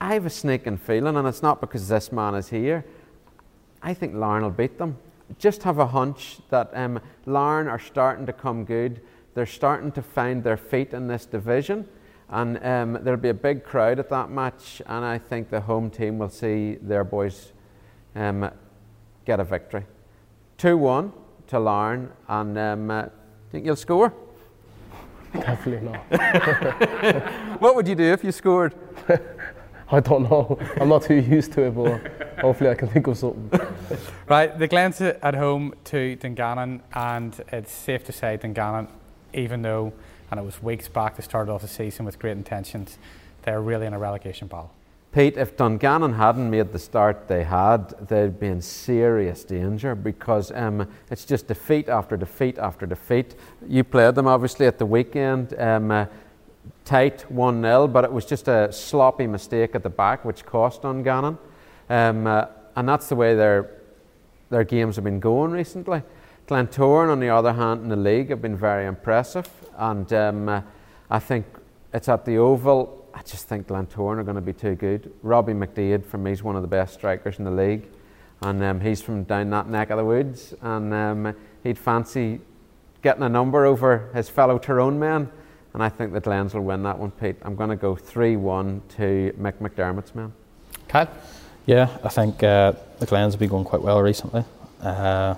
I 0.00 0.14
have 0.14 0.26
a 0.26 0.30
sneaking 0.30 0.76
feeling, 0.76 1.16
and 1.16 1.26
it's 1.26 1.42
not 1.42 1.62
because 1.62 1.88
this 1.88 2.12
man 2.12 2.34
is 2.34 2.50
here. 2.50 2.84
I 3.82 3.94
think 3.94 4.14
Larne 4.14 4.42
will 4.42 4.50
beat 4.50 4.78
them. 4.78 4.98
Just 5.38 5.62
have 5.62 5.78
a 5.78 5.86
hunch 5.86 6.40
that 6.50 6.70
um, 6.74 7.00
Larne 7.24 7.68
are 7.68 7.78
starting 7.78 8.26
to 8.26 8.32
come 8.34 8.64
good. 8.64 9.00
They're 9.32 9.46
starting 9.46 9.92
to 9.92 10.02
find 10.02 10.44
their 10.44 10.58
feet 10.58 10.92
in 10.92 11.08
this 11.08 11.24
division, 11.24 11.88
and 12.28 12.62
um, 12.64 12.98
there'll 13.02 13.18
be 13.18 13.30
a 13.30 13.34
big 13.34 13.64
crowd 13.64 13.98
at 13.98 14.10
that 14.10 14.30
match. 14.30 14.82
And 14.86 15.04
I 15.04 15.16
think 15.16 15.48
the 15.48 15.62
home 15.62 15.90
team 15.90 16.18
will 16.18 16.28
see 16.28 16.74
their 16.82 17.02
boys 17.02 17.52
um, 18.14 18.50
get 19.24 19.40
a 19.40 19.44
victory. 19.44 19.84
2 20.58 20.76
1 20.76 21.12
to 21.48 21.58
Larne, 21.58 22.10
and 22.28 22.58
um, 22.58 22.90
uh, 22.90 23.06
think 23.54 23.64
you'll 23.64 23.76
score? 23.76 24.12
Definitely 25.32 25.88
not. 25.88 27.44
What 27.60 27.76
would 27.76 27.86
you 27.86 27.94
do 27.94 28.12
if 28.12 28.24
you 28.24 28.32
scored? 28.32 28.74
I 29.90 30.00
don't 30.00 30.24
know. 30.24 30.58
I'm 30.80 30.88
not 30.88 31.04
too 31.04 31.14
used 31.14 31.52
to 31.52 31.62
it, 31.62 31.70
but 31.70 32.40
hopefully 32.40 32.70
I 32.70 32.74
can 32.74 32.88
think 32.88 33.06
of 33.06 33.16
something. 33.16 33.60
right, 34.28 34.58
the 34.58 34.66
Glens 34.66 35.00
at 35.00 35.34
home 35.34 35.72
to 35.84 36.16
Dungannon, 36.16 36.82
and 36.94 37.40
it's 37.52 37.72
safe 37.72 38.04
to 38.06 38.12
say 38.12 38.36
Dungannon, 38.36 38.88
even 39.32 39.62
though, 39.62 39.92
and 40.30 40.40
it 40.40 40.42
was 40.42 40.62
weeks 40.62 40.88
back, 40.88 41.16
they 41.16 41.22
started 41.22 41.52
off 41.52 41.62
the 41.62 41.68
season 41.68 42.04
with 42.04 42.18
great 42.18 42.32
intentions, 42.32 42.98
they're 43.42 43.62
really 43.62 43.86
in 43.86 43.94
a 43.94 43.98
relegation 43.98 44.48
battle. 44.48 44.72
Pete, 45.14 45.36
if 45.36 45.56
Dungannon 45.56 46.14
hadn't 46.14 46.50
made 46.50 46.72
the 46.72 46.78
start 46.80 47.28
they 47.28 47.44
had, 47.44 47.90
they'd 48.08 48.40
be 48.40 48.48
in 48.48 48.60
serious 48.60 49.44
danger 49.44 49.94
because 49.94 50.50
um, 50.50 50.88
it's 51.08 51.24
just 51.24 51.46
defeat 51.46 51.88
after 51.88 52.16
defeat 52.16 52.58
after 52.58 52.84
defeat. 52.84 53.36
You 53.68 53.84
played 53.84 54.16
them 54.16 54.26
obviously 54.26 54.66
at 54.66 54.78
the 54.78 54.86
weekend, 54.86 55.54
um, 55.60 55.92
uh, 55.92 56.06
tight 56.84 57.30
1 57.30 57.62
0, 57.62 57.86
but 57.86 58.02
it 58.02 58.12
was 58.12 58.26
just 58.26 58.48
a 58.48 58.72
sloppy 58.72 59.28
mistake 59.28 59.76
at 59.76 59.84
the 59.84 59.88
back 59.88 60.24
which 60.24 60.44
cost 60.44 60.82
Dungannon. 60.82 61.38
Um, 61.88 62.26
uh, 62.26 62.46
and 62.74 62.88
that's 62.88 63.08
the 63.08 63.14
way 63.14 63.36
their, 63.36 63.70
their 64.50 64.64
games 64.64 64.96
have 64.96 65.04
been 65.04 65.20
going 65.20 65.52
recently. 65.52 66.02
Glentoran, 66.48 67.08
on 67.08 67.20
the 67.20 67.28
other 67.28 67.52
hand, 67.52 67.82
in 67.82 67.88
the 67.88 67.94
league 67.94 68.30
have 68.30 68.42
been 68.42 68.56
very 68.56 68.84
impressive, 68.84 69.48
and 69.76 70.12
um, 70.12 70.48
uh, 70.48 70.62
I 71.08 71.20
think 71.20 71.46
it's 71.92 72.08
at 72.08 72.24
the 72.24 72.36
Oval. 72.38 73.03
I 73.14 73.22
just 73.22 73.46
think 73.46 73.68
Glentoran 73.68 74.18
are 74.18 74.24
going 74.24 74.34
to 74.34 74.40
be 74.40 74.52
too 74.52 74.74
good. 74.74 75.12
Robbie 75.22 75.52
McDaid, 75.52 76.04
for 76.04 76.18
me, 76.18 76.32
is 76.32 76.42
one 76.42 76.56
of 76.56 76.62
the 76.62 76.68
best 76.68 76.94
strikers 76.94 77.38
in 77.38 77.44
the 77.44 77.50
league, 77.50 77.84
and 78.42 78.62
um, 78.62 78.80
he's 78.80 79.00
from 79.00 79.22
down 79.22 79.50
that 79.50 79.68
neck 79.68 79.90
of 79.90 79.98
the 79.98 80.04
woods, 80.04 80.52
and 80.60 80.92
um, 80.92 81.36
he'd 81.62 81.78
fancy 81.78 82.40
getting 83.02 83.22
a 83.22 83.28
number 83.28 83.64
over 83.64 84.10
his 84.14 84.28
fellow 84.28 84.58
Tyrone 84.58 84.98
men, 84.98 85.30
and 85.74 85.82
I 85.82 85.88
think 85.88 86.12
the 86.12 86.20
Glens 86.20 86.54
will 86.54 86.62
win 86.62 86.82
that 86.82 86.98
one, 86.98 87.12
Pete. 87.12 87.36
I'm 87.42 87.54
going 87.54 87.70
to 87.70 87.76
go 87.76 87.94
3 87.94 88.36
1 88.36 88.82
to 88.96 89.34
Mick 89.40 89.54
McDermott's 89.58 90.14
men. 90.14 90.32
Kyle? 90.88 91.08
Yeah, 91.66 91.96
I 92.02 92.08
think 92.08 92.42
uh, 92.42 92.72
the 92.98 93.06
Glens 93.06 93.34
have 93.34 93.40
been 93.40 93.48
going 93.48 93.64
quite 93.64 93.80
well 93.80 94.02
recently. 94.02 94.44
Uh, 94.82 95.36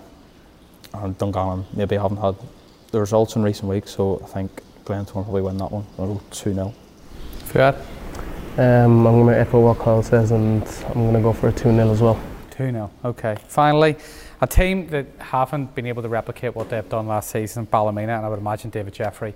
and 0.94 1.16
Dungannon 1.18 1.66
maybe 1.74 1.96
haven't 1.96 2.16
had 2.16 2.36
the 2.90 3.00
results 3.00 3.36
in 3.36 3.42
recent 3.42 3.68
weeks, 3.68 3.90
so 3.94 4.20
I 4.24 4.26
think 4.26 4.62
Glens 4.84 5.14
will 5.14 5.24
probably 5.24 5.42
win 5.42 5.58
that 5.58 5.70
one. 5.70 5.84
I'll 5.98 6.14
go 6.14 6.22
2 6.30 6.54
0. 6.54 6.74
Fuad? 7.56 7.74
Um, 8.58 9.06
I'm 9.06 9.14
going 9.14 9.28
to 9.28 9.40
echo 9.40 9.60
what 9.60 9.78
Kyle 9.78 10.02
says, 10.02 10.30
and 10.30 10.62
I'm 10.88 10.92
going 10.92 11.14
to 11.14 11.20
go 11.20 11.32
for 11.32 11.48
a 11.48 11.52
2 11.52 11.70
0 11.70 11.90
as 11.90 12.02
well. 12.02 12.20
2 12.50 12.70
0. 12.70 12.90
Okay. 13.02 13.34
Finally, 13.48 13.96
a 14.42 14.46
team 14.46 14.88
that 14.88 15.06
haven't 15.18 15.74
been 15.74 15.86
able 15.86 16.02
to 16.02 16.08
replicate 16.10 16.54
what 16.54 16.68
they've 16.68 16.86
done 16.86 17.06
last 17.06 17.30
season, 17.30 17.64
Ballymena, 17.64 18.14
and 18.14 18.26
I 18.26 18.28
would 18.28 18.40
imagine 18.40 18.68
David 18.68 18.92
Jeffrey 18.92 19.34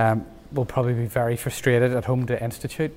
um, 0.00 0.26
will 0.50 0.64
probably 0.64 0.94
be 0.94 1.06
very 1.06 1.36
frustrated 1.36 1.92
at 1.92 2.04
home 2.04 2.26
to 2.26 2.42
Institute. 2.42 2.96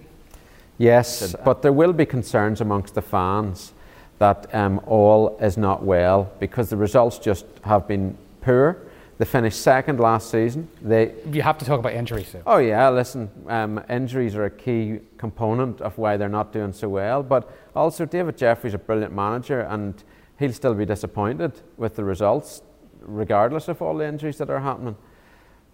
Yes, 0.80 1.36
but 1.46 1.62
there 1.62 1.72
will 1.72 1.94
be 1.94 2.08
concerns 2.08 2.60
amongst 2.60 2.96
the 2.96 3.04
fans 3.04 3.72
that 4.18 4.54
um, 4.56 4.82
all 4.88 5.38
is 5.40 5.58
not 5.58 5.84
well 5.84 6.32
because 6.40 6.72
the 6.72 6.78
results 6.78 7.20
just 7.20 7.46
have 7.66 7.88
been 7.88 8.18
poor. 8.42 8.80
They 9.18 9.26
finished 9.26 9.62
second 9.62 10.00
last 10.00 10.30
season. 10.30 10.68
They 10.82 11.14
You 11.32 11.42
have 11.42 11.58
to 11.60 11.66
talk 11.66 11.80
about 11.80 11.94
injuries, 11.94 12.32
though. 12.34 12.44
Oh 12.46 12.58
yeah, 12.58 12.90
listen, 12.90 13.30
um, 13.48 13.84
injuries 13.90 14.36
are 14.36 14.46
a 14.46 14.50
key 14.50 15.00
component 15.18 15.80
of 15.82 15.98
why 15.98 16.18
they're 16.18 16.28
not 16.28 16.52
doing 16.52 16.74
so 16.74 16.90
well. 16.90 17.24
But 17.24 17.50
also, 17.76 18.06
David 18.06 18.38
Jeffrey's 18.38 18.74
a 18.74 18.78
brilliant 18.78 19.14
manager, 19.14 19.62
and 19.62 20.04
he'll 20.38 20.52
still 20.52 20.74
be 20.74 20.86
disappointed 20.86 21.62
with 21.78 21.96
the 21.96 22.04
results, 22.04 22.62
regardless 23.00 23.70
of 23.70 23.82
all 23.82 23.98
the 23.98 24.06
injuries 24.06 24.38
that 24.40 24.50
are 24.50 24.60
happening. 24.60 24.98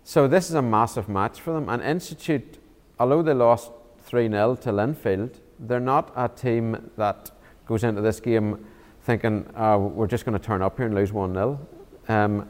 So 0.04 0.28
this 0.28 0.50
is 0.50 0.56
a 0.56 0.62
massive 0.62 1.10
match 1.10 1.42
for 1.42 1.54
them. 1.54 1.68
And 1.68 1.82
Institute, 1.82 2.60
although 3.00 3.24
they 3.24 3.34
lost 3.34 3.72
three 4.00 4.30
0 4.30 4.56
to 4.58 4.70
Linfield, 4.72 5.40
they're 5.60 5.80
not 5.80 6.12
a 6.16 6.30
team 6.30 6.92
that 6.98 7.32
goes 7.66 7.84
into 7.84 8.02
this 8.02 8.20
game 8.20 8.66
thinking 9.04 9.48
uh, 9.56 9.78
we're 9.80 10.08
just 10.08 10.26
going 10.26 10.38
to 10.38 10.44
turn 10.44 10.62
up 10.62 10.78
here 10.78 10.86
and 10.86 10.94
lose 10.94 11.12
one 11.12 11.34
0 11.34 11.60
um, 12.08 12.48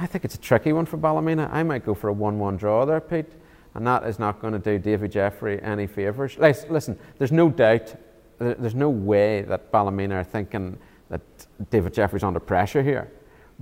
I 0.00 0.06
think 0.06 0.24
it's 0.24 0.34
a 0.34 0.40
tricky 0.40 0.72
one 0.72 0.86
for 0.86 0.96
Ballymena. 0.96 1.50
I 1.52 1.62
might 1.62 1.84
go 1.84 1.92
for 1.94 2.08
a 2.08 2.12
1 2.12 2.38
1 2.38 2.56
draw 2.56 2.86
there, 2.86 3.02
Pete, 3.02 3.32
and 3.74 3.86
that 3.86 4.04
is 4.04 4.18
not 4.18 4.40
going 4.40 4.54
to 4.54 4.58
do 4.58 4.78
Davy 4.78 5.08
Jeffrey 5.08 5.62
any 5.62 5.86
favours. 5.86 6.38
Listen, 6.38 6.98
there's 7.18 7.32
no 7.32 7.50
doubt, 7.50 7.94
there's 8.38 8.74
no 8.74 8.88
way 8.88 9.42
that 9.42 9.70
Ballymena 9.70 10.14
are 10.14 10.24
thinking 10.24 10.78
that 11.10 11.20
David 11.68 11.92
Jeffrey's 11.92 12.22
under 12.22 12.40
pressure 12.40 12.82
here. 12.82 13.12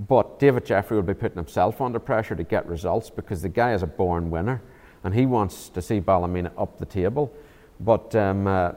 But 0.07 0.39
David 0.39 0.65
Jeffrey 0.65 0.95
will 0.95 1.03
be 1.03 1.13
putting 1.13 1.35
himself 1.35 1.81
under 1.81 1.99
pressure 1.99 2.35
to 2.35 2.43
get 2.43 2.65
results 2.67 3.09
because 3.09 3.41
the 3.41 3.49
guy 3.49 3.73
is 3.73 3.83
a 3.83 3.87
born 3.87 4.31
winner 4.31 4.61
and 5.03 5.13
he 5.13 5.25
wants 5.25 5.67
to 5.69 5.81
see 5.81 5.99
Ballymena 5.99 6.53
up 6.57 6.77
the 6.77 6.85
table. 6.85 7.33
But 7.81 8.15
um, 8.15 8.47
uh, 8.47 8.71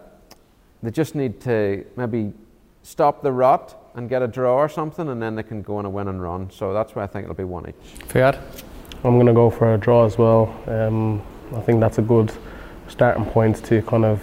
they 0.82 0.90
just 0.90 1.14
need 1.14 1.40
to 1.42 1.86
maybe 1.96 2.32
stop 2.82 3.22
the 3.22 3.30
rot 3.30 3.81
and 3.94 4.08
get 4.08 4.22
a 4.22 4.28
draw 4.28 4.56
or 4.56 4.68
something, 4.68 5.08
and 5.08 5.22
then 5.22 5.34
they 5.34 5.42
can 5.42 5.62
go 5.62 5.76
on 5.76 5.84
a 5.84 5.90
win 5.90 6.08
and 6.08 6.22
run. 6.22 6.50
So 6.50 6.72
that's 6.72 6.94
why 6.94 7.04
I 7.04 7.06
think 7.06 7.24
it'll 7.24 7.34
be 7.34 7.44
one 7.44 7.68
each. 7.68 8.02
Fuad? 8.08 8.38
I'm 9.04 9.14
going 9.16 9.26
to 9.26 9.32
go 9.32 9.50
for 9.50 9.74
a 9.74 9.78
draw 9.78 10.04
as 10.04 10.16
well. 10.16 10.54
Um, 10.66 11.22
I 11.54 11.60
think 11.60 11.80
that's 11.80 11.98
a 11.98 12.02
good 12.02 12.32
starting 12.88 13.24
point 13.24 13.64
to 13.64 13.82
kind 13.82 14.04
of 14.04 14.22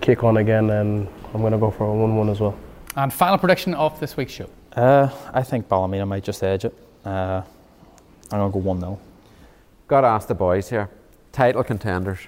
kick 0.00 0.24
on 0.24 0.38
again, 0.38 0.70
and 0.70 1.06
I'm 1.34 1.40
going 1.40 1.52
to 1.52 1.58
go 1.58 1.70
for 1.70 1.84
a 1.84 1.94
1 1.94 2.16
1 2.16 2.28
as 2.30 2.40
well. 2.40 2.58
And 2.96 3.12
final 3.12 3.38
prediction 3.38 3.74
of 3.74 3.98
this 4.00 4.16
week's 4.16 4.32
show? 4.32 4.48
Uh, 4.72 5.08
I 5.32 5.42
think 5.42 5.68
Ballymena 5.68 6.06
might 6.06 6.24
just 6.24 6.42
edge 6.42 6.64
it. 6.64 6.74
Uh, 7.04 7.42
I'm 8.32 8.38
going 8.38 8.52
to 8.52 8.58
go 8.58 8.58
1 8.58 8.80
0. 8.80 9.00
Got 9.88 10.00
to 10.02 10.06
ask 10.06 10.28
the 10.28 10.34
boys 10.34 10.70
here 10.70 10.88
title 11.32 11.62
contenders. 11.62 12.18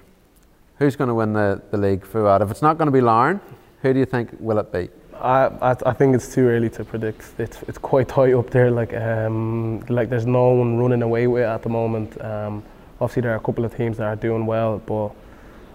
Who's 0.78 0.96
going 0.96 1.08
to 1.08 1.14
win 1.14 1.32
the, 1.32 1.62
the 1.70 1.76
league, 1.76 2.04
Fuad? 2.04 2.42
If 2.42 2.50
it's 2.50 2.62
not 2.62 2.78
going 2.78 2.86
to 2.86 2.92
be 2.92 3.00
Larne, 3.00 3.40
who 3.82 3.92
do 3.92 3.98
you 3.98 4.06
think 4.06 4.30
will 4.38 4.58
it 4.58 4.72
be? 4.72 4.88
I, 5.22 5.46
I, 5.62 5.76
I, 5.86 5.92
think 5.92 6.16
it's 6.16 6.34
too 6.34 6.48
early 6.48 6.68
to 6.70 6.84
predict. 6.84 7.22
It's, 7.38 7.62
it's 7.68 7.78
quite 7.78 8.10
high 8.10 8.32
up 8.32 8.50
there. 8.50 8.72
Like 8.72 8.92
um, 8.94 9.80
like 9.88 10.10
there's 10.10 10.26
no 10.26 10.48
one 10.50 10.78
running 10.78 11.02
away 11.02 11.28
with 11.28 11.44
it 11.44 11.46
at 11.46 11.62
the 11.62 11.68
moment. 11.68 12.20
Um, 12.20 12.64
obviously, 13.00 13.22
there 13.22 13.32
are 13.32 13.36
a 13.36 13.40
couple 13.40 13.64
of 13.64 13.76
teams 13.76 13.98
that 13.98 14.04
are 14.04 14.16
doing 14.16 14.46
well, 14.46 14.82
but 14.84 15.10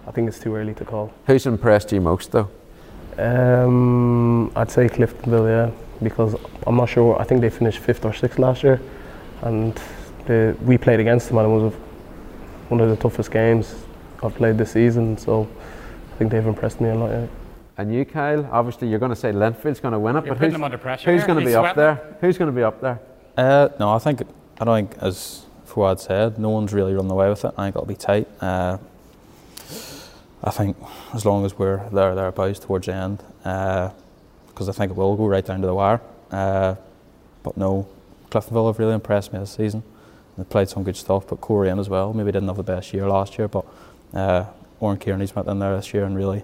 I 0.06 0.12
think 0.12 0.28
it's 0.28 0.40
too 0.40 0.54
early 0.54 0.74
to 0.74 0.86
call. 0.86 1.14
Who's 1.28 1.46
impressed 1.46 1.94
you 1.94 2.02
most, 2.02 2.32
though? 2.34 2.50
Um, 3.18 4.52
I'd 4.56 4.70
say 4.70 4.90
Cliftonville, 4.90 5.48
yeah, 5.48 5.72
because 6.04 6.36
I'm 6.66 6.76
not 6.76 6.90
sure. 6.90 7.20
I 7.20 7.24
think 7.24 7.40
they 7.40 7.50
finished 7.50 7.80
fifth 7.80 8.04
or 8.04 8.14
sixth 8.14 8.40
last 8.40 8.64
year, 8.64 8.82
and 9.44 9.80
the, 10.26 10.58
we 10.62 10.78
played 10.78 11.00
against 11.00 11.30
them, 11.30 11.38
and 11.38 11.48
it 11.48 11.64
was 11.64 11.74
one 12.68 12.82
of 12.82 12.90
the 12.90 12.98
toughest 12.98 13.32
games 13.32 13.76
I've 14.22 14.36
played 14.36 14.58
this 14.58 14.74
season. 14.74 15.18
So 15.18 15.48
I 16.14 16.18
think 16.18 16.32
they've 16.32 16.46
impressed 16.46 16.82
me 16.82 16.90
a 16.90 16.96
lot. 16.96 17.12
Yeah. 17.12 17.28
And 17.78 17.94
you, 17.94 18.06
Kyle, 18.06 18.48
obviously 18.52 18.88
you're 18.88 19.00
going 19.00 19.12
to 19.12 19.16
say 19.16 19.32
Linfield's 19.32 19.80
going 19.80 19.92
to 19.92 20.00
win 20.00 20.16
it, 20.16 20.26
You're 20.26 20.36
but 20.36 20.44
who's, 20.44 20.54
them 20.54 20.64
under 20.64 20.78
pressure 20.78 21.12
who's 21.12 21.26
going 21.26 21.40
to 21.40 21.46
be 21.46 21.54
up 21.54 21.76
there? 21.76 22.18
Who's 22.22 22.38
going 22.38 22.50
to 22.50 22.56
be 22.56 22.64
up 22.64 22.82
there? 22.82 23.00
Uh, 23.38 23.70
no, 23.80 23.94
I 23.94 24.00
think 24.00 24.22
I 24.60 24.66
don't 24.66 24.90
think 24.90 25.04
as 25.04 25.46
Fuad 25.66 26.00
said, 26.00 26.40
no 26.40 26.50
one's 26.50 26.74
really 26.74 26.96
run 26.96 27.10
away 27.10 27.30
with 27.30 27.46
it. 27.46 27.54
I 27.58 27.66
think 27.66 27.76
it'll 27.76 27.86
be 27.86 27.96
tight. 27.96 28.28
Uh, 28.42 28.80
I 30.44 30.52
think 30.52 30.78
as 31.14 31.26
long 31.26 31.46
as 31.46 31.58
we're 31.58 31.88
there 31.90 32.16
thereabouts 32.16 32.60
towards 32.60 32.88
the 32.88 32.94
end, 32.94 33.24
because 33.38 34.70
I 34.70 34.72
think 34.72 34.92
it 34.92 34.98
will 34.98 35.16
go 35.16 35.28
right 35.28 35.46
down 35.46 35.62
to 35.62 35.68
the 35.68 35.74
wire. 35.76 36.02
Uh, 36.32 36.76
but 37.44 37.58
no, 37.58 37.88
Cliftonville 38.32 38.68
have 38.68 38.80
really 38.80 38.94
impressed 38.94 39.34
me 39.34 39.40
this 39.40 39.52
season. 39.52 39.84
They 40.38 40.44
played 40.44 40.70
some 40.70 40.84
good 40.84 40.96
stuff, 40.96 41.28
but 41.28 41.42
Coleraine 41.42 41.80
as 41.80 41.90
well. 41.90 42.14
Maybe 42.14 42.32
didn't 42.32 42.48
have 42.48 42.58
the 42.58 42.64
best 42.64 42.94
year 42.94 43.08
last 43.08 43.38
year, 43.38 43.48
but 43.48 43.66
uh, 44.14 44.46
Oran 44.80 45.00
Kearney's 45.00 45.36
went 45.36 45.48
in 45.48 45.60
there 45.60 45.76
this 45.76 45.94
year 45.94 46.06
and 46.06 46.16
really, 46.16 46.44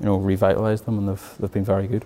you 0.00 0.06
know, 0.06 0.18
revitalised 0.18 0.84
them, 0.84 0.98
and 0.98 1.08
they've 1.08 1.34
they've 1.38 1.52
been 1.52 1.64
very 1.64 1.86
good. 1.86 2.04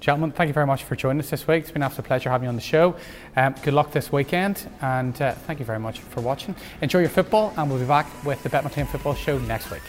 Gentlemen, 0.00 0.30
thank 0.30 0.46
you 0.46 0.54
very 0.54 0.66
much 0.66 0.84
for 0.84 0.94
joining 0.94 1.18
us 1.18 1.30
this 1.30 1.48
week. 1.48 1.62
It's 1.62 1.72
been 1.72 1.82
an 1.82 1.86
absolute 1.86 2.06
pleasure 2.06 2.30
having 2.30 2.44
you 2.44 2.50
on 2.50 2.54
the 2.54 2.60
show. 2.60 2.94
Um, 3.34 3.54
good 3.62 3.74
luck 3.74 3.90
this 3.90 4.12
weekend, 4.12 4.68
and 4.80 5.20
uh, 5.20 5.32
thank 5.32 5.58
you 5.58 5.64
very 5.64 5.80
much 5.80 5.98
for 6.00 6.20
watching. 6.20 6.54
Enjoy 6.82 7.00
your 7.00 7.08
football, 7.08 7.52
and 7.56 7.68
we'll 7.68 7.80
be 7.80 7.86
back 7.86 8.06
with 8.24 8.40
the 8.44 8.48
Bet 8.48 8.62
My 8.62 8.70
Team 8.70 8.86
Football 8.86 9.14
Show 9.14 9.38
next 9.40 9.70
week. 9.72 9.82